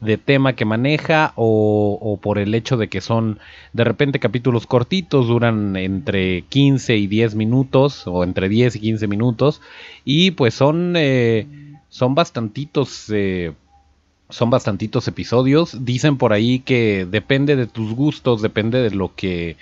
de 0.00 0.16
tema 0.16 0.54
que 0.54 0.64
maneja 0.64 1.34
o, 1.36 1.98
o, 2.00 2.16
por 2.16 2.38
el 2.38 2.54
hecho 2.54 2.78
de 2.78 2.88
que 2.88 3.02
son 3.02 3.40
de 3.74 3.84
repente 3.84 4.18
capítulos 4.18 4.66
cortitos, 4.66 5.28
duran 5.28 5.76
entre 5.76 6.42
15 6.48 6.96
y 6.96 7.06
10 7.06 7.34
minutos 7.34 8.06
o 8.06 8.24
entre 8.24 8.48
10 8.48 8.76
y 8.76 8.80
15 8.80 9.08
minutos 9.08 9.60
y 10.06 10.30
pues 10.30 10.54
son, 10.54 10.94
eh, 10.96 11.46
son 11.90 12.14
bastantitos 12.14 13.08
son 14.28 14.50
bastantitos 14.50 15.08
episodios. 15.08 15.84
Dicen 15.84 16.16
por 16.16 16.32
ahí 16.32 16.60
que 16.60 17.06
depende 17.10 17.56
de 17.56 17.66
tus 17.66 17.94
gustos, 17.94 18.42
depende 18.42 18.82
de 18.82 18.90
lo 18.90 19.14
que 19.14 19.56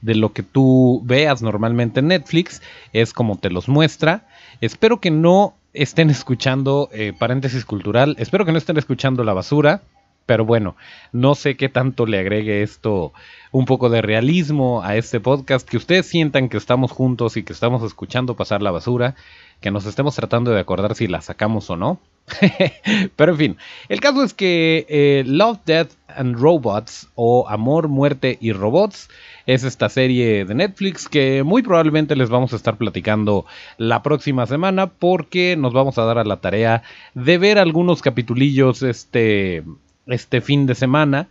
de 0.00 0.14
lo 0.14 0.32
que 0.32 0.42
tú 0.42 1.02
veas 1.04 1.42
normalmente 1.42 2.00
en 2.00 2.08
Netflix, 2.08 2.62
es 2.92 3.12
como 3.12 3.36
te 3.36 3.50
los 3.50 3.68
muestra. 3.68 4.28
Espero 4.60 5.00
que 5.00 5.10
no 5.10 5.54
estén 5.72 6.10
escuchando, 6.18 6.88
eh, 6.92 7.12
paréntesis 7.18 7.64
cultural, 7.64 8.16
espero 8.18 8.44
que 8.44 8.52
no 8.52 8.58
estén 8.58 8.78
escuchando 8.78 9.24
la 9.24 9.32
basura, 9.34 9.82
pero 10.26 10.44
bueno, 10.44 10.76
no 11.12 11.34
sé 11.34 11.56
qué 11.56 11.68
tanto 11.68 12.04
le 12.04 12.18
agregue 12.18 12.62
esto 12.62 13.12
un 13.50 13.64
poco 13.64 13.88
de 13.88 14.02
realismo 14.02 14.82
a 14.82 14.94
este 14.96 15.20
podcast, 15.20 15.66
que 15.66 15.78
ustedes 15.78 16.06
sientan 16.06 16.50
que 16.50 16.58
estamos 16.58 16.92
juntos 16.92 17.36
y 17.36 17.42
que 17.42 17.54
estamos 17.54 17.82
escuchando 17.82 18.36
pasar 18.36 18.60
la 18.60 18.70
basura, 18.70 19.14
que 19.60 19.70
nos 19.70 19.86
estemos 19.86 20.14
tratando 20.14 20.50
de 20.50 20.60
acordar 20.60 20.94
si 20.94 21.06
la 21.06 21.22
sacamos 21.22 21.70
o 21.70 21.76
no. 21.76 21.98
Pero 23.16 23.32
en 23.32 23.38
fin, 23.38 23.56
el 23.88 24.00
caso 24.00 24.22
es 24.22 24.34
que 24.34 24.86
eh, 24.88 25.24
Love, 25.26 25.58
Death 25.64 25.92
and 26.16 26.36
Robots 26.36 27.08
o 27.14 27.48
Amor, 27.48 27.88
Muerte 27.88 28.38
y 28.40 28.52
Robots 28.52 29.08
es 29.46 29.64
esta 29.64 29.88
serie 29.88 30.44
de 30.44 30.54
Netflix 30.54 31.08
que 31.08 31.42
muy 31.42 31.62
probablemente 31.62 32.16
les 32.16 32.28
vamos 32.28 32.52
a 32.52 32.56
estar 32.56 32.76
platicando 32.76 33.46
la 33.76 34.02
próxima 34.02 34.46
semana 34.46 34.88
porque 34.88 35.56
nos 35.56 35.72
vamos 35.72 35.98
a 35.98 36.04
dar 36.04 36.18
a 36.18 36.24
la 36.24 36.40
tarea 36.40 36.82
de 37.14 37.38
ver 37.38 37.58
algunos 37.58 38.02
capitulillos 38.02 38.82
este, 38.82 39.64
este 40.06 40.40
fin 40.40 40.66
de 40.66 40.74
semana 40.74 41.28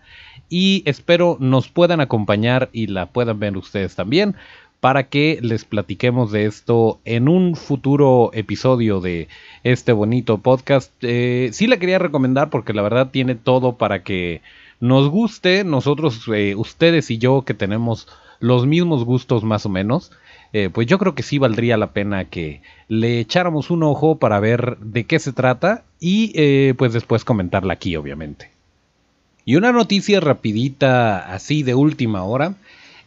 y 0.50 0.84
espero 0.86 1.38
nos 1.40 1.68
puedan 1.70 2.00
acompañar 2.00 2.70
y 2.72 2.88
la 2.88 3.08
puedan 3.08 3.40
ver 3.40 3.58
ustedes 3.58 3.96
también 3.96 4.36
para 4.88 5.10
que 5.10 5.40
les 5.42 5.66
platiquemos 5.66 6.32
de 6.32 6.46
esto 6.46 7.02
en 7.04 7.28
un 7.28 7.58
futuro 7.58 8.32
episodio 8.32 9.02
de 9.02 9.28
este 9.66 9.92
bonito 9.92 10.38
podcast. 10.38 10.94
Eh, 11.02 11.50
sí 11.52 11.68
la 11.68 11.76
quería 11.76 12.00
recomendar 12.00 12.50
porque 12.50 12.72
la 12.72 12.84
verdad 12.84 13.10
tiene 13.12 13.36
todo 13.36 13.76
para 13.76 14.04
que 14.04 14.40
nos 14.80 15.10
guste, 15.10 15.66
nosotros, 15.66 16.22
eh, 16.34 16.56
ustedes 16.56 17.12
y 17.12 17.18
yo 17.18 17.42
que 17.42 17.54
tenemos 17.54 18.08
los 18.40 18.66
mismos 18.66 19.04
gustos 19.04 19.44
más 19.44 19.66
o 19.66 19.70
menos. 19.70 20.14
Eh, 20.54 20.70
pues 20.72 20.88
yo 20.88 20.98
creo 21.00 21.16
que 21.16 21.24
sí 21.24 21.38
valdría 21.38 21.76
la 21.76 21.92
pena 21.92 22.24
que 22.24 22.62
le 22.88 23.20
echáramos 23.20 23.70
un 23.70 23.84
ojo 23.84 24.20
para 24.20 24.40
ver 24.40 24.78
de 24.78 25.04
qué 25.04 25.20
se 25.20 25.34
trata 25.34 25.84
y 26.00 26.72
pues 26.76 26.94
después 26.94 27.26
comentarla 27.26 27.74
aquí 27.74 27.98
obviamente. 27.98 28.52
Y 29.44 29.58
una 29.58 29.74
noticia 29.74 30.22
rapidita 30.22 31.34
así 31.34 31.62
de 31.64 31.76
última 31.76 32.24
hora 32.24 32.56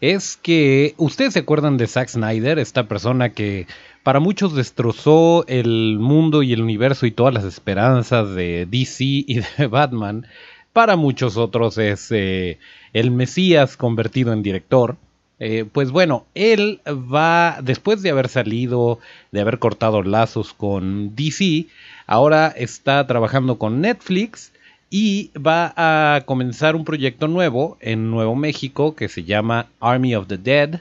es 0.00 0.38
que 0.40 0.94
ustedes 0.96 1.34
se 1.34 1.40
acuerdan 1.40 1.76
de 1.76 1.86
Zack 1.86 2.08
Snyder, 2.08 2.58
esta 2.58 2.88
persona 2.88 3.30
que 3.30 3.66
para 4.02 4.20
muchos 4.20 4.54
destrozó 4.54 5.44
el 5.46 5.98
mundo 5.98 6.42
y 6.42 6.52
el 6.52 6.62
universo 6.62 7.06
y 7.06 7.10
todas 7.10 7.34
las 7.34 7.44
esperanzas 7.44 8.34
de 8.34 8.66
DC 8.66 9.04
y 9.04 9.40
de 9.58 9.66
Batman. 9.70 10.26
Para 10.72 10.96
muchos 10.96 11.36
otros 11.36 11.76
es 11.78 12.10
eh, 12.12 12.58
el 12.92 13.10
Mesías 13.10 13.76
convertido 13.76 14.32
en 14.32 14.42
director. 14.42 14.96
Eh, 15.38 15.64
pues 15.70 15.90
bueno, 15.90 16.26
él 16.34 16.80
va, 16.86 17.58
después 17.62 18.02
de 18.02 18.10
haber 18.10 18.28
salido, 18.28 19.00
de 19.32 19.40
haber 19.40 19.58
cortado 19.58 20.02
lazos 20.02 20.52
con 20.52 21.14
DC, 21.14 21.66
ahora 22.06 22.48
está 22.48 23.06
trabajando 23.06 23.58
con 23.58 23.80
Netflix 23.80 24.52
y 24.90 25.30
va 25.38 25.72
a 25.76 26.22
comenzar 26.22 26.74
un 26.74 26.84
proyecto 26.84 27.28
nuevo 27.28 27.78
en 27.80 28.10
Nuevo 28.10 28.34
México 28.34 28.96
que 28.96 29.08
se 29.08 29.22
llama 29.22 29.68
Army 29.78 30.16
of 30.16 30.26
the 30.26 30.36
Dead 30.36 30.80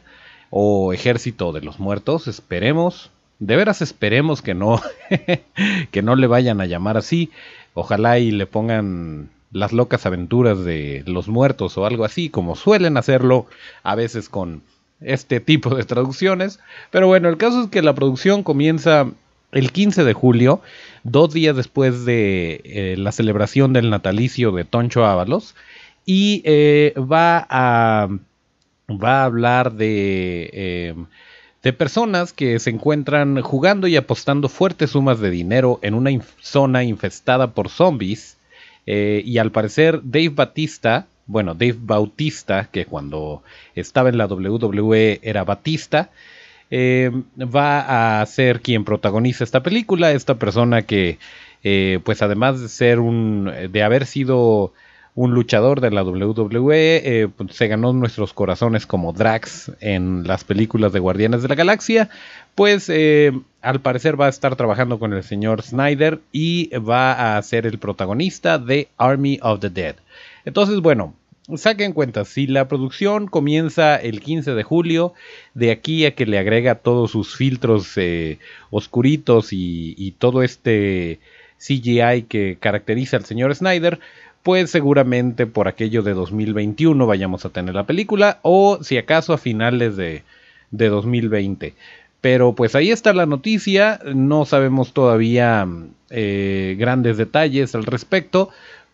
o 0.50 0.94
Ejército 0.94 1.52
de 1.52 1.62
los 1.62 1.80
Muertos. 1.80 2.28
Esperemos, 2.28 3.12
de 3.38 3.56
veras 3.56 3.84
esperemos 3.84 4.42
que 4.42 4.56
no, 4.56 4.82
que 5.92 6.02
no 6.02 6.16
le 6.16 6.26
vayan 6.26 6.60
a 6.60 6.66
llamar 6.66 6.98
así. 6.98 7.30
Ojalá 7.76 8.18
y 8.18 8.32
le 8.32 8.48
pongan 8.48 9.30
las 9.52 9.74
locas 9.74 10.08
aventuras 10.08 10.64
de 10.64 11.04
los 11.06 11.28
muertos 11.28 11.78
o 11.78 11.86
algo 11.86 12.04
así, 12.04 12.30
como 12.30 12.56
suelen 12.56 12.98
hacerlo 12.98 13.46
a 13.84 13.94
veces 13.94 14.28
con 14.28 14.64
este 15.02 15.40
tipo 15.40 15.76
de 15.76 15.84
traducciones. 15.84 16.60
Pero 16.90 17.06
bueno, 17.06 17.30
el 17.30 17.38
caso 17.38 17.64
es 17.64 17.70
que 17.70 17.84
la 17.84 17.94
producción 17.94 18.42
comienza 18.42 19.12
el 19.52 19.72
15 19.72 20.04
de 20.04 20.14
julio, 20.14 20.62
dos 21.04 21.34
días 21.34 21.56
después 21.56 22.06
de 22.06 22.62
eh, 22.64 22.96
la 22.98 23.12
celebración 23.12 23.74
del 23.74 23.90
natalicio 23.90 24.52
de 24.52 24.66
Toncho 24.66 25.06
Ábalos, 25.06 25.56
y 26.06 26.42
eh, 26.46 26.94
va, 26.98 27.46
a, 27.50 28.08
va 28.90 29.22
a 29.22 29.26
hablar 29.26 29.74
de, 29.74 30.50
eh, 30.54 30.96
de 31.64 31.74
personas 31.74 32.34
que 32.34 32.60
se 32.60 32.70
encuentran 32.70 33.42
jugando 33.42 33.88
y 33.88 33.96
apostando 33.96 34.50
fuertes 34.50 34.92
sumas 34.92 35.20
de 35.20 35.30
dinero 35.30 35.80
en 35.82 35.94
una 35.94 36.12
zona 36.42 36.84
infestada 36.84 37.52
por 37.54 37.70
zombies. 37.70 38.38
Y 38.86 39.38
al 39.38 39.52
parecer 39.52 40.02
Dave 40.04 40.30
Batista, 40.30 41.06
bueno, 41.28 41.54
Dave 41.54 41.78
Bautista, 41.80 42.70
que 42.72 42.86
cuando 42.86 43.44
estaba 43.76 44.10
en 44.10 44.18
la 44.18 44.26
WWE 44.26 45.20
era 45.22 45.44
Batista, 45.44 46.10
eh, 46.72 47.12
va 47.38 48.22
a 48.22 48.26
ser 48.26 48.62
quien 48.62 48.86
protagoniza 48.86 49.44
esta 49.44 49.64
película. 49.64 50.12
Esta 50.12 50.36
persona 50.36 50.84
que, 50.84 51.18
eh, 51.64 52.00
pues 52.04 52.22
además 52.22 52.62
de 52.62 52.70
ser 52.70 53.00
un, 53.00 53.52
de 53.72 53.84
haber 53.84 54.06
sido 54.06 54.74
un 55.16 55.34
luchador 55.34 55.82
de 55.82 55.92
la 55.92 56.04
WWE, 56.04 57.02
eh, 57.04 57.28
pues, 57.36 57.56
se 57.56 57.68
ganó 57.68 57.92
nuestros 57.92 58.34
corazones 58.34 58.86
como 58.86 59.12
Drax 59.12 59.72
en 59.82 60.26
las 60.26 60.44
películas 60.44 60.94
de 60.94 61.00
Guardianes 61.00 61.42
de 61.42 61.50
la 61.50 61.56
Galaxia, 61.56 62.10
pues 62.56 62.90
al 63.62 63.82
parecer 63.82 64.20
va 64.20 64.28
a 64.28 64.30
estar 64.30 64.56
trabajando 64.56 65.00
con 65.00 65.14
el 65.14 65.24
señor 65.24 65.62
Snyder 65.62 66.22
y 66.32 66.70
va 66.78 67.38
a 67.38 67.42
ser 67.42 67.66
el 67.66 67.80
protagonista 67.80 68.60
de 68.60 68.88
Army 68.98 69.40
of 69.42 69.60
the 69.60 69.70
Dead. 69.70 69.96
Entonces, 70.46 70.80
bueno, 70.80 71.14
saquen 71.56 71.94
cuenta, 71.94 72.26
si 72.26 72.48
la 72.48 72.68
producción 72.68 73.28
comienza 73.28 73.96
el 73.96 74.22
15 74.22 74.54
de 74.54 74.64
julio, 74.64 75.14
de 75.54 75.72
aquí 75.72 76.06
a 76.06 76.16
que 76.16 76.26
le 76.26 76.38
agrega 76.38 76.76
todos 76.76 77.12
sus 77.12 77.36
filtros 77.36 77.94
eh, 77.98 78.40
oscuritos 78.70 79.50
y, 79.52 80.16
todo 80.20 80.44
este 80.44 81.20
CGI 81.58 82.24
que 82.28 82.58
caracteriza 82.60 83.18
al 83.18 83.26
señor 83.26 83.56
Snyder, 83.56 84.00
pues 84.44 84.70
seguramente 84.72 85.46
por 85.46 85.68
aquello 85.68 86.04
de 86.04 86.14
2021 86.14 87.06
vayamos 87.06 87.46
a 87.46 87.50
tener 87.50 87.76
la 87.76 87.86
película 87.86 88.40
o 88.42 88.80
si 88.82 88.98
acaso 88.98 89.34
a 89.34 89.38
finales 89.38 89.96
de, 89.96 90.24
2020. 90.72 91.74
Pero 92.22 92.54
pues 92.54 92.76
ahí 92.76 92.92
está 92.92 93.14
la 93.14 93.26
noticia, 93.26 94.00
no 94.14 94.46
sabemos 94.46 94.94
todavía 94.94 95.68
eh, 96.10 96.76
grandes 96.78 97.18
detalles 97.18 97.76
al 97.76 97.86
respecto, 97.86 98.50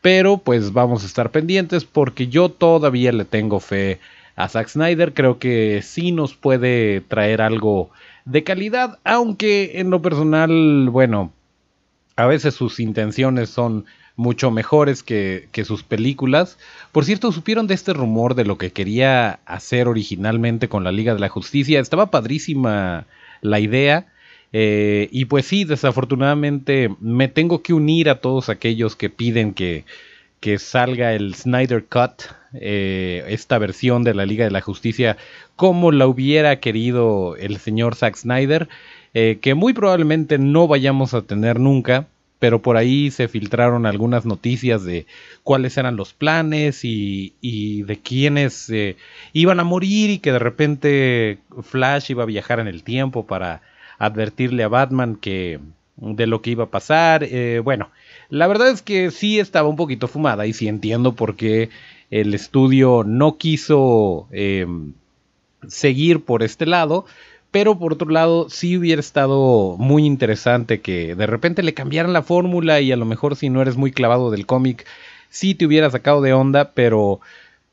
pero 0.06 0.38
pues 0.38 0.72
vamos 0.72 1.02
a 1.02 1.08
estar 1.08 1.32
pendientes 1.32 1.84
porque 1.84 2.28
yo 2.28 2.50
todavía 2.50 3.12
le 3.12 3.26
tengo 3.26 3.60
fe 3.60 4.00
a 4.36 4.48
Zack 4.48 4.68
Snyder, 4.68 5.16
creo 5.16 5.40
que 5.40 5.82
sí 5.82 6.12
nos 6.12 6.36
puede 6.36 7.02
traer 7.02 7.42
algo 7.42 7.90
de 8.24 8.44
calidad, 8.44 9.00
aunque 9.04 9.80
en 9.80 9.90
lo 9.90 10.04
personal, 10.04 10.90
bueno, 10.92 11.34
a 12.18 12.28
veces 12.28 12.54
sus 12.54 12.80
intenciones 12.80 13.50
son 13.50 13.86
mucho 14.16 14.52
mejores 14.52 15.02
que, 15.02 15.50
sus 15.66 15.82
películas. 15.82 16.60
Por 16.92 17.04
cierto, 17.04 17.32
¿supieron 17.32 17.66
de 17.66 17.74
este 17.74 17.92
rumor 17.92 18.36
de 18.36 18.46
lo 18.46 18.60
que 18.60 18.72
quería 18.72 19.40
hacer 19.48 19.88
originalmente 19.88 20.70
con 20.70 20.84
la 20.84 20.92
Liga 20.92 21.16
de 21.16 21.20
la 21.20 21.30
Justicia? 21.30 21.80
Estaba 21.80 22.12
padrísima 22.12 23.08
la 23.42 23.60
idea. 23.60 24.06
Eh, 24.54 25.10
y 25.12 25.26
pues 25.26 25.46
sí, 25.46 25.66
desafortunadamente 25.66 26.90
me 27.00 27.28
tengo 27.28 27.62
que 27.62 27.74
unir 27.74 28.10
a 28.10 28.22
todos 28.22 28.50
aquellos 28.50 28.96
que 28.96 29.10
piden 29.10 29.54
que, 29.54 29.86
que 30.40 30.60
salga 30.60 31.14
el 31.14 31.36
Snyder 31.36 31.86
Cut, 31.86 32.24
eh, 32.54 33.26
esta 33.28 33.58
versión 33.58 34.04
de 34.04 34.14
la 34.14 34.26
Liga 34.26 34.46
de 34.46 34.52
la 34.52 34.62
Justicia, 34.62 35.18
como 35.56 35.92
la 35.92 36.08
hubiera 36.08 36.60
querido 36.60 37.36
el 37.38 37.58
señor 37.58 37.96
Zack 37.96 38.16
Snyder, 38.16 38.70
eh, 39.14 39.40
que 39.42 39.56
muy 39.56 39.74
probablemente 39.74 40.38
no 40.38 40.68
vayamos 40.68 41.14
a 41.14 41.22
tener 41.22 41.60
nunca 41.60 42.08
pero 42.38 42.62
por 42.62 42.76
ahí 42.78 43.12
se 43.12 43.30
filtraron 43.30 43.86
algunas 43.86 44.26
noticias 44.26 44.84
de 44.84 45.08
cuáles 45.42 45.78
eran 45.78 45.96
los 45.96 46.14
planes 46.14 46.82
y, 46.84 47.34
de 47.42 47.98
quiénes 47.98 48.72
iban 49.34 49.60
a 49.60 49.64
morir 49.64 50.10
y 50.12 50.20
que 50.20 50.34
de 50.34 50.40
repente 50.40 51.40
Flash 51.64 52.12
iba 52.12 52.24
a 52.24 52.28
viajar 52.28 52.60
en 52.60 52.68
el 52.68 52.84
tiempo 52.84 53.26
para 53.26 53.62
advertirle 53.98 54.64
a 54.64 54.68
Batman 54.68 55.16
que 55.16 55.60
de 55.98 56.28
lo 56.28 56.42
que 56.42 56.52
iba 56.52 56.66
a 56.66 56.72
pasar. 56.72 57.24
Eh, 57.24 57.62
bueno, 57.64 57.90
la 58.30 58.48
verdad 58.48 58.70
es 58.70 58.82
que 58.82 59.12
sí 59.12 59.40
estaba 59.40 59.70
un 59.70 59.76
poquito 59.76 60.08
fumada 60.08 60.46
y 60.46 60.54
sí 60.54 60.68
entiendo 60.68 61.14
por 61.14 61.36
qué 61.36 61.70
el 62.12 62.34
estudio 62.34 63.04
no 63.06 63.38
quiso 63.38 64.28
eh, 64.32 64.68
seguir 65.68 66.24
por 66.24 66.44
este 66.44 66.66
lado 66.66 67.06
pero 67.56 67.80
por 67.80 67.94
otro 67.94 68.10
lado, 68.10 68.50
sí 68.50 68.78
hubiera 68.78 69.00
estado 69.00 69.78
muy 69.78 70.06
interesante 70.06 70.82
que 70.82 71.16
de 71.16 71.26
repente 71.26 71.64
le 71.64 71.74
cambiaran 71.74 72.12
la 72.12 72.22
fórmula 72.22 72.82
y 72.82 72.92
a 72.92 72.98
lo 72.98 73.06
mejor 73.06 73.38
si 73.38 73.50
no 73.50 73.62
eres 73.62 73.78
muy 73.78 73.94
clavado 73.94 74.30
del 74.30 74.46
cómic, 74.46 74.86
sí 75.30 75.56
te 75.56 75.66
hubiera 75.66 75.90
sacado 75.90 76.20
de 76.20 76.34
onda, 76.34 76.72
pero, 76.74 77.22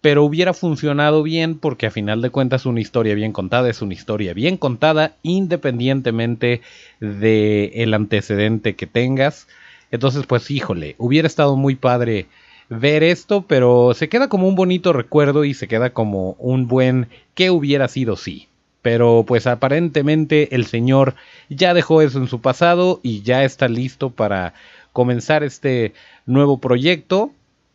pero 0.03 0.25
hubiera 0.25 0.53
funcionado 0.53 1.23
bien 1.23 1.57
porque 1.57 1.87
a 1.87 1.91
final 1.91 2.21
de 2.21 2.31
cuentas 2.31 2.67
una 2.67 2.81
historia 2.81 3.15
bien 3.15 3.33
contada 3.33 3.71
es 3.71 3.81
una 3.83 3.95
historia 3.95 4.35
bien 4.35 4.57
contada 4.57 5.15
independientemente 5.23 6.61
del 7.01 7.71
el 7.73 7.95
antecedente 7.95 8.75
que 8.75 8.89
tengas. 8.89 9.47
Entonces, 9.93 10.27
pues 10.27 10.51
híjole, 10.51 10.97
hubiera 10.99 11.29
estado 11.29 11.57
muy 11.57 11.77
padre 11.77 12.27
ver 12.69 13.05
esto, 13.05 13.43
pero 13.43 13.95
se 13.95 14.09
queda 14.09 14.29
como 14.29 14.49
un 14.49 14.57
bonito 14.57 14.93
recuerdo 14.93 15.45
y 15.45 15.55
se 15.55 15.69
queda 15.69 15.91
como 15.91 16.33
un 16.33 16.67
buen 16.67 17.07
que 17.35 17.51
hubiera 17.51 17.87
sido 17.87 18.17
sí. 18.17 18.49
Pero 18.83 19.25
pues 19.25 19.47
aparentemente 19.47 20.57
el 20.57 20.67
señor 20.67 21.15
ya 21.49 21.75
dejó 21.75 22.03
eso 22.03 22.19
en 22.19 22.27
su 22.27 22.41
pasado 22.41 22.99
y 23.05 23.23
ya 23.23 23.45
está 23.45 23.69
listo 23.69 24.11
para 24.11 24.55
comenzar 24.93 25.45
este 25.45 25.95
nuevo 26.27 26.59
proyecto. 26.59 27.31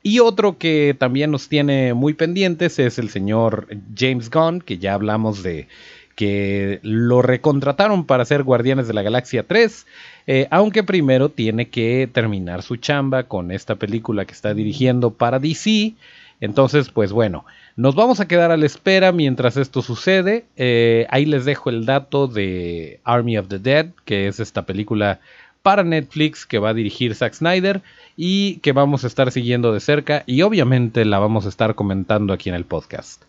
Y 0.08 0.22
otro 0.22 0.58
que 0.58 0.96
también 0.98 1.32
nos 1.32 1.50
tiene 1.50 1.94
muy 1.94 2.14
pendientes 2.14 2.80
es 2.80 2.98
el 2.98 3.10
señor 3.10 3.68
James 3.94 4.30
Gunn, 4.30 4.62
que 4.62 4.78
ya 4.78 4.94
hablamos 4.94 5.44
de 5.44 5.68
que 6.16 6.80
lo 6.82 7.22
recontrataron 7.22 8.06
para 8.06 8.24
ser 8.24 8.44
Guardianes 8.44 8.88
de 8.88 8.94
la 8.94 9.02
Galaxia 9.02 9.44
3, 9.44 9.86
eh, 10.28 10.48
aunque 10.50 10.84
primero 10.84 11.28
tiene 11.28 11.68
que 11.68 12.10
terminar 12.10 12.64
su 12.64 12.78
chamba 12.78 13.24
con 13.24 13.52
esta 13.52 13.76
película 13.76 14.24
que 14.24 14.32
está 14.32 14.54
dirigiendo 14.54 15.12
para 15.12 15.40
DC. 15.40 15.96
Entonces, 16.40 16.88
pues 16.88 17.12
bueno, 17.12 17.44
nos 17.76 17.94
vamos 17.94 18.22
a 18.22 18.30
quedar 18.30 18.52
a 18.52 18.58
la 18.58 18.66
espera 18.66 19.12
mientras 19.12 19.58
esto 19.58 19.82
sucede. 19.82 20.46
Eh, 20.56 21.06
ahí 21.10 21.26
les 21.26 21.44
dejo 21.44 21.70
el 21.70 21.86
dato 21.86 22.28
de 22.28 23.02
Army 23.04 23.38
of 23.38 23.50
the 23.50 23.60
Dead, 23.60 23.88
que 24.06 24.30
es 24.30 24.40
esta 24.40 24.66
película 24.66 25.20
para 25.68 25.84
Netflix 25.84 26.46
que 26.46 26.60
va 26.60 26.70
a 26.70 26.74
dirigir 26.74 27.14
Zack 27.14 27.34
Snyder 27.34 27.82
y 28.16 28.60
que 28.60 28.72
vamos 28.72 29.04
a 29.04 29.08
estar 29.08 29.34
siguiendo 29.34 29.74
de 29.74 29.82
cerca 29.82 30.24
y 30.26 30.42
obviamente 30.44 31.04
la 31.04 31.20
vamos 31.20 31.46
a 31.46 31.50
estar 31.50 31.76
comentando 31.76 32.32
aquí 32.32 32.48
en 32.48 32.56
el 32.56 32.64
podcast. 32.64 33.24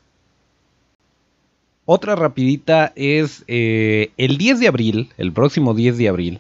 Otra 1.85 2.15
rapidita 2.15 2.93
es 2.95 3.43
eh, 3.49 4.13
el 4.19 4.39
10 4.39 4.61
de 4.61 4.69
abril, 4.69 5.11
el 5.19 5.33
próximo 5.33 5.75
10 5.75 5.99
de 5.99 6.09
abril, 6.09 6.39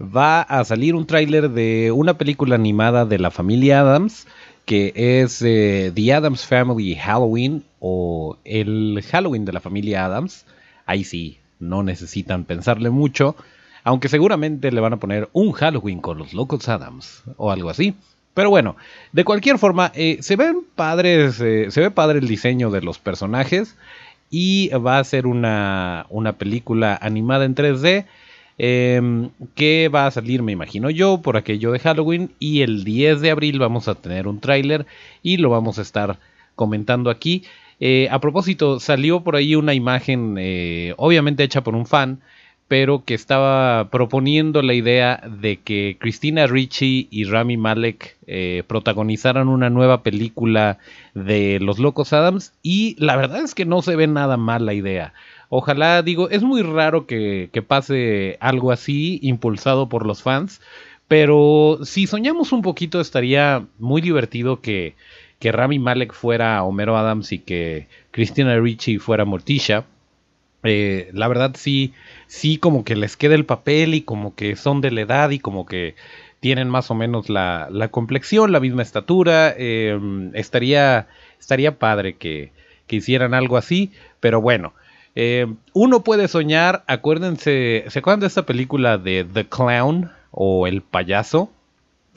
va 0.00 0.42
a 0.42 0.64
salir 0.64 0.96
un 0.96 1.06
tráiler 1.06 1.48
de 1.50 1.92
una 1.92 2.18
película 2.18 2.56
animada 2.56 3.06
de 3.06 3.20
la 3.20 3.30
familia 3.30 3.82
Adams 3.82 4.26
que 4.64 5.22
es 5.22 5.42
eh, 5.42 5.92
The 5.94 6.12
Adams 6.12 6.44
Family 6.44 6.96
Halloween 6.96 7.62
o 7.78 8.36
el 8.44 9.00
Halloween 9.12 9.44
de 9.44 9.52
la 9.52 9.60
familia 9.60 10.06
Adams. 10.06 10.44
Ahí 10.86 11.04
sí, 11.04 11.38
no 11.60 11.84
necesitan 11.84 12.46
pensarle 12.46 12.90
mucho, 12.90 13.36
aunque 13.86 14.08
seguramente 14.08 14.72
le 14.72 14.80
van 14.80 14.94
a 14.94 14.96
poner 14.96 15.28
un 15.32 15.52
Halloween 15.52 16.00
con 16.00 16.18
los 16.18 16.34
locos 16.34 16.68
Adams 16.68 17.22
o 17.36 17.52
algo 17.52 17.70
así. 17.70 17.94
Pero 18.34 18.50
bueno, 18.50 18.74
de 19.12 19.24
cualquier 19.24 19.58
forma, 19.58 19.92
eh, 19.94 20.18
se 20.22 20.34
eh, 20.34 21.70
se 21.70 21.80
ve 21.80 21.90
padre 21.92 22.18
el 22.18 22.26
diseño 22.26 22.72
de 22.72 22.82
los 22.82 22.98
personajes 22.98 23.76
y 24.28 24.70
va 24.70 24.98
a 24.98 25.04
ser 25.04 25.28
una, 25.28 26.04
película 26.36 26.98
animada 27.00 27.44
en 27.44 27.54
3D 27.54 28.06
Em, 28.58 29.30
que 29.54 29.88
va 29.88 30.06
a 30.06 30.10
salir, 30.10 30.42
me 30.42 30.50
imagino 30.50 30.90
yo, 30.90 31.18
por 31.22 31.36
aquello 31.36 31.70
de 31.70 31.78
Halloween. 31.78 32.32
Y 32.40 32.62
el 32.62 32.82
10 32.82 33.20
de 33.20 33.30
abril 33.30 33.60
vamos 33.60 33.86
a 33.86 33.94
tener 33.94 34.26
un 34.26 34.40
tráiler 34.40 34.84
y 35.22 35.36
lo 35.36 35.50
vamos 35.50 35.78
a 35.78 35.82
estar 35.82 36.18
comentando 36.56 37.08
aquí. 37.08 37.44
Eh, 37.78 38.08
a 38.10 38.20
propósito, 38.20 38.80
salió 38.80 39.20
por 39.20 39.36
ahí 39.36 39.54
una 39.54 39.74
imagen, 39.74 40.36
obviamente 40.96 41.44
hecha 41.44 41.62
por 41.62 41.76
un 41.76 41.86
fan, 41.86 42.20
pero 42.68 43.04
que 43.04 43.14
estaba 43.14 43.88
proponiendo 43.90 44.60
la 44.60 44.74
idea 44.74 45.22
de 45.28 45.58
que 45.58 45.96
Christina 46.00 46.46
Ricci 46.46 47.06
y 47.10 47.24
Rami 47.24 47.56
Malek 47.56 48.16
eh, 48.26 48.64
protagonizaran 48.66 49.48
una 49.48 49.70
nueva 49.70 50.02
película 50.02 50.78
de 51.14 51.60
Los 51.60 51.78
Locos 51.78 52.12
Adams. 52.12 52.52
Y 52.62 52.96
la 52.98 53.16
verdad 53.16 53.42
es 53.44 53.54
que 53.54 53.66
no 53.66 53.82
se 53.82 53.94
ve 53.94 54.08
nada 54.08 54.36
mal 54.36 54.66
la 54.66 54.74
idea. 54.74 55.12
Ojalá, 55.48 56.02
digo, 56.02 56.28
es 56.28 56.42
muy 56.42 56.62
raro 56.62 57.06
que, 57.06 57.50
pase 57.66 58.36
algo 58.40 58.72
así 58.72 59.20
impulsado 59.22 59.88
por 59.88 60.04
los 60.04 60.22
fans, 60.22 60.60
pero 61.06 61.78
si 61.84 62.08
soñamos 62.08 62.50
un 62.50 62.62
poquito 62.62 63.00
estaría 63.00 63.64
muy 63.78 64.02
divertido 64.02 64.60
que, 64.60 64.94
que 65.38 65.52
Rami 65.52 65.78
Malek 65.78 66.12
fuera 66.12 66.64
Homero 66.64 66.96
Adams 66.96 67.30
y 67.30 67.38
que 67.38 67.86
Christina 68.10 68.58
Ricci 68.58 68.98
fuera 68.98 69.24
Morticia. 69.24 69.84
Eh, 70.66 71.10
la 71.12 71.28
verdad 71.28 71.54
sí, 71.56 71.92
sí 72.26 72.58
como 72.58 72.84
que 72.84 72.96
les 72.96 73.16
queda 73.16 73.34
el 73.34 73.44
papel 73.44 73.94
y 73.94 74.02
como 74.02 74.34
que 74.34 74.56
son 74.56 74.80
de 74.80 74.90
la 74.90 75.02
edad 75.02 75.30
y 75.30 75.38
como 75.38 75.66
que 75.66 75.94
tienen 76.40 76.68
más 76.68 76.90
o 76.90 76.94
menos 76.94 77.28
la, 77.28 77.68
la 77.70 77.88
complexión, 77.88 78.52
la 78.52 78.60
misma 78.60 78.82
estatura. 78.82 79.54
Eh, 79.56 79.98
estaría, 80.34 81.08
estaría 81.38 81.78
padre 81.78 82.16
que, 82.16 82.52
que 82.86 82.96
hicieran 82.96 83.34
algo 83.34 83.56
así, 83.56 83.92
pero 84.20 84.40
bueno. 84.40 84.72
Eh, 85.18 85.46
uno 85.72 86.04
puede 86.04 86.28
soñar, 86.28 86.84
acuérdense, 86.86 87.84
¿se 87.88 87.98
acuerdan 87.98 88.20
de 88.20 88.26
esta 88.26 88.44
película 88.44 88.98
de 88.98 89.24
The 89.24 89.46
Clown 89.46 90.10
o 90.30 90.66
El 90.66 90.82
Payaso? 90.82 91.50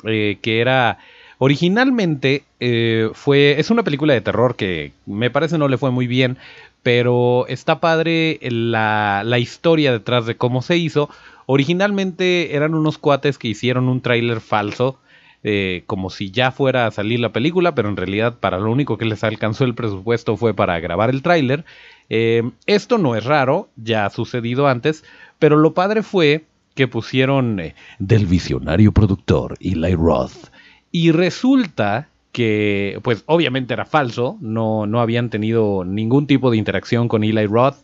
Eh, 0.05 0.37
que 0.41 0.61
era 0.61 0.97
originalmente 1.39 2.43
eh, 2.59 3.09
fue 3.13 3.59
es 3.59 3.69
una 3.69 3.83
película 3.83 4.13
de 4.13 4.21
terror 4.21 4.55
que 4.55 4.93
me 5.05 5.29
parece 5.29 5.57
no 5.57 5.67
le 5.67 5.77
fue 5.77 5.91
muy 5.91 6.07
bien 6.07 6.37
pero 6.83 7.45
está 7.47 7.79
padre 7.79 8.39
la, 8.41 9.23
la 9.25 9.39
historia 9.39 9.91
detrás 9.91 10.25
de 10.25 10.37
cómo 10.37 10.61
se 10.61 10.77
hizo 10.77 11.09
originalmente 11.45 12.55
eran 12.55 12.75
unos 12.75 12.97
cuates 12.97 13.37
que 13.37 13.47
hicieron 13.47 13.89
un 13.89 14.01
tráiler 14.01 14.39
falso 14.39 14.99
eh, 15.41 15.83
como 15.85 16.09
si 16.09 16.31
ya 16.31 16.51
fuera 16.51 16.85
a 16.85 16.91
salir 16.91 17.21
la 17.21 17.31
película, 17.31 17.73
pero 17.73 17.87
en 17.87 17.95
realidad 17.95 18.37
para 18.39 18.59
lo 18.59 18.69
único 18.69 18.97
que 18.97 19.05
les 19.05 19.23
alcanzó 19.23 19.63
el 19.63 19.73
presupuesto 19.73 20.35
fue 20.35 20.53
para 20.53 20.79
grabar 20.81 21.09
el 21.09 21.21
tráiler. 21.21 21.63
Eh, 22.09 22.43
esto 22.65 22.97
no 22.97 23.15
es 23.15 23.23
raro, 23.23 23.69
ya 23.77 24.05
ha 24.05 24.09
sucedido 24.09 24.67
antes, 24.67 25.05
pero 25.39 25.55
lo 25.55 25.73
padre 25.73 26.03
fue 26.03 26.43
que 26.75 26.89
pusieron 26.89 27.59
eh, 27.61 27.73
del 27.99 28.25
visionario 28.25 28.91
productor 28.91 29.55
Eli 29.61 29.95
Roth. 29.95 30.51
Y 30.91 31.11
resulta 31.11 32.08
que, 32.31 32.99
pues 33.03 33.23
obviamente 33.25 33.73
era 33.73 33.85
falso, 33.85 34.37
no, 34.41 34.85
no 34.85 34.99
habían 35.01 35.29
tenido 35.29 35.83
ningún 35.85 36.27
tipo 36.27 36.51
de 36.51 36.57
interacción 36.57 37.07
con 37.07 37.23
Eli 37.23 37.45
Roth, 37.47 37.77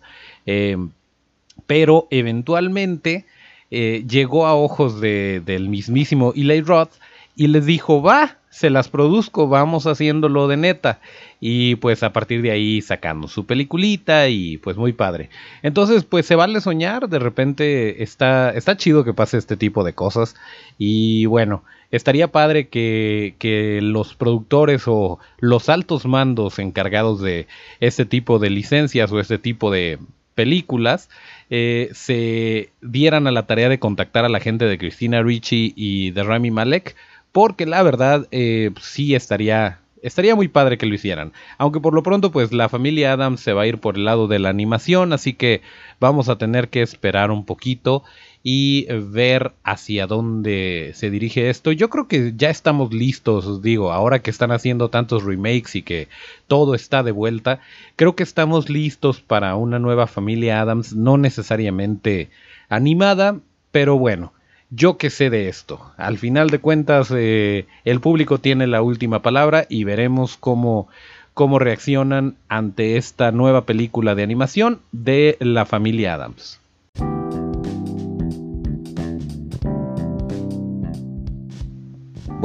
pero 1.66 2.08
eventualmente 2.12 3.26
llegó 3.70 4.46
a 4.46 4.56
ojos 4.56 5.02
del 5.02 5.70
mismísimo 5.70 6.32
Eli 6.36 6.62
Roth 6.62 6.92
y 7.36 7.48
les 7.48 7.66
dijo, 7.66 8.02
va, 8.02 8.38
se 8.50 8.70
las 8.70 8.88
produzco, 8.88 9.50
vamos 9.50 9.86
haciéndolo 9.86 10.48
de 10.48 10.58
neta. 10.58 11.00
Y 11.42 11.76
pues 11.76 12.04
a 12.04 12.14
partir 12.14 12.42
de 12.42 12.52
ahí 12.52 12.82
sacamos 12.82 13.34
su 13.34 13.46
peliculita 13.46 14.30
y 14.30 14.58
pues 14.58 14.78
muy 14.78 14.94
padre. 14.94 15.30
Entonces 15.62 16.06
pues 16.06 16.26
se 16.26 16.36
vale 16.36 16.62
soñar, 16.62 17.10
de 17.10 17.20
repente 17.20 18.02
está, 18.02 18.52
está 18.52 18.78
chido 18.78 19.04
que 19.04 19.14
pase 19.14 19.38
este 19.38 19.58
tipo 19.58 19.84
de 19.84 19.94
cosas. 19.94 20.36
Y 20.78 21.26
bueno, 21.26 21.64
estaría 21.92 22.32
padre 22.32 22.70
que, 22.70 23.36
que 23.40 23.82
los 23.82 24.16
productores 24.16 24.84
o 24.88 25.20
los 25.40 25.68
altos 25.68 26.06
mandos 26.06 26.58
encargados 26.60 27.22
de 27.22 27.48
este 27.82 28.06
tipo 28.06 28.40
de 28.40 28.50
licencias 28.50 29.12
o 29.12 29.20
este 29.20 29.38
tipo 29.38 29.70
de 29.70 30.00
películas 30.36 31.10
eh, 31.50 31.90
se 31.94 32.70
dieran 32.82 33.26
a 33.26 33.32
la 33.32 33.48
tarea 33.48 33.70
de 33.70 33.80
contactar 33.80 34.26
a 34.26 34.30
la 34.30 34.40
gente 34.40 34.66
de 34.66 34.78
Christina 34.78 35.24
Ricci 35.24 35.74
y 35.76 36.12
de 36.12 36.24
Rami 36.24 36.52
Malek 36.52 36.96
porque 37.36 37.66
la 37.66 37.84
verdad 37.84 38.30
eh, 38.32 38.72
sí 38.80 39.14
estaría 39.14 39.82
estaría 40.02 40.36
muy 40.38 40.48
padre 40.48 40.78
que 40.78 40.86
lo 40.86 40.96
hicieran. 40.96 41.34
Aunque 41.58 41.82
por 41.82 41.94
lo 41.94 42.02
pronto, 42.02 42.32
pues 42.32 42.54
la 42.54 42.70
familia 42.70 43.12
Adams 43.12 43.42
se 43.42 43.52
va 43.52 43.64
a 43.64 43.68
ir 43.68 43.80
por 43.80 43.98
el 43.98 44.06
lado 44.06 44.30
de 44.30 44.40
la 44.40 44.48
animación, 44.48 45.12
así 45.12 45.34
que 45.34 45.62
vamos 46.00 46.30
a 46.30 46.38
tener 46.38 46.70
que 46.70 46.82
esperar 46.82 47.32
un 47.32 47.44
poquito 47.44 48.06
y 48.42 48.86
ver 48.90 49.52
hacia 49.66 50.08
dónde 50.08 50.92
se 50.94 51.10
dirige 51.10 51.50
esto. 51.50 51.74
Yo 51.74 51.90
creo 51.90 52.08
que 52.08 52.32
ya 52.38 52.50
estamos 52.50 52.94
listos, 52.94 53.46
os 53.46 53.62
digo, 53.62 53.92
ahora 53.92 54.20
que 54.20 54.32
están 54.32 54.54
haciendo 54.54 54.90
tantos 54.90 55.26
remakes 55.26 55.76
y 55.76 55.82
que 55.82 56.08
todo 56.48 56.74
está 56.74 57.04
de 57.04 57.12
vuelta, 57.12 57.60
creo 57.98 58.16
que 58.16 58.24
estamos 58.24 58.70
listos 58.70 59.20
para 59.20 59.58
una 59.58 59.78
nueva 59.78 60.08
familia 60.08 60.62
Adams, 60.62 60.96
no 60.96 61.18
necesariamente 61.18 62.30
animada, 62.70 63.42
pero 63.74 63.98
bueno 63.98 64.32
yo 64.70 64.98
qué 64.98 65.10
sé 65.10 65.30
de 65.30 65.48
esto. 65.48 65.92
Al 65.98 66.18
final 66.18 66.50
de 66.50 66.60
cuentas, 66.60 67.12
eh, 67.16 67.66
el 67.84 68.00
público 68.00 68.40
tiene 68.40 68.68
la 68.68 68.82
última 68.82 69.22
palabra 69.22 69.66
y 69.70 69.84
veremos 69.84 70.38
cómo, 70.38 70.88
cómo 71.34 71.60
reaccionan 71.60 72.36
ante 72.50 72.98
esta 72.98 73.32
nueva 73.32 73.66
película 73.66 74.16
de 74.16 74.24
animación 74.24 74.80
de 74.92 75.38
la 75.40 75.66
familia 75.66 76.16
Adams. 76.16 76.60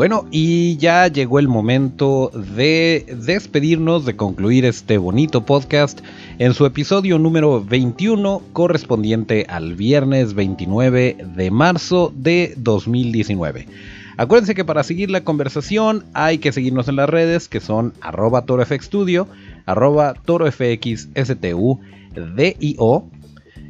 Bueno, 0.00 0.26
y 0.30 0.78
ya 0.78 1.08
llegó 1.08 1.40
el 1.40 1.48
momento 1.48 2.30
de 2.32 3.04
despedirnos, 3.18 4.06
de 4.06 4.16
concluir 4.16 4.64
este 4.64 4.96
bonito 4.96 5.44
podcast 5.44 6.00
en 6.40 6.54
su 6.54 6.64
episodio 6.64 7.18
número 7.18 7.62
21 7.62 8.40
correspondiente 8.54 9.44
al 9.46 9.74
viernes 9.74 10.32
29 10.32 11.18
de 11.36 11.50
marzo 11.50 12.14
de 12.16 12.54
2019. 12.56 13.68
Acuérdense 14.16 14.54
que 14.54 14.64
para 14.64 14.82
seguir 14.82 15.10
la 15.10 15.20
conversación 15.20 16.06
hay 16.14 16.38
que 16.38 16.52
seguirnos 16.52 16.88
en 16.88 16.96
las 16.96 17.10
redes 17.10 17.46
que 17.46 17.60
son 17.60 17.92
arroba 18.00 18.46
torofxstudio, 18.46 19.28
arroba 19.66 20.14
torofxstu, 20.14 21.78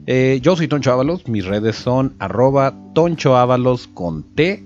eh, 0.07 0.39
yo 0.41 0.57
soy 0.57 0.69
Toncho 0.69 0.93
Ábalos, 0.93 1.27
mis 1.27 1.45
redes 1.45 1.75
son 1.75 2.15
arroba 2.21 2.73
Toncho 2.95 3.35
con 3.95 4.23
T 4.23 4.63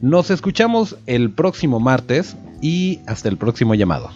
nos 0.00 0.30
escuchamos 0.30 0.96
el 1.06 1.32
próximo 1.32 1.80
martes 1.80 2.36
y 2.62 3.00
hasta 3.08 3.28
el 3.28 3.36
próximo 3.36 3.74
llamado. 3.74 4.10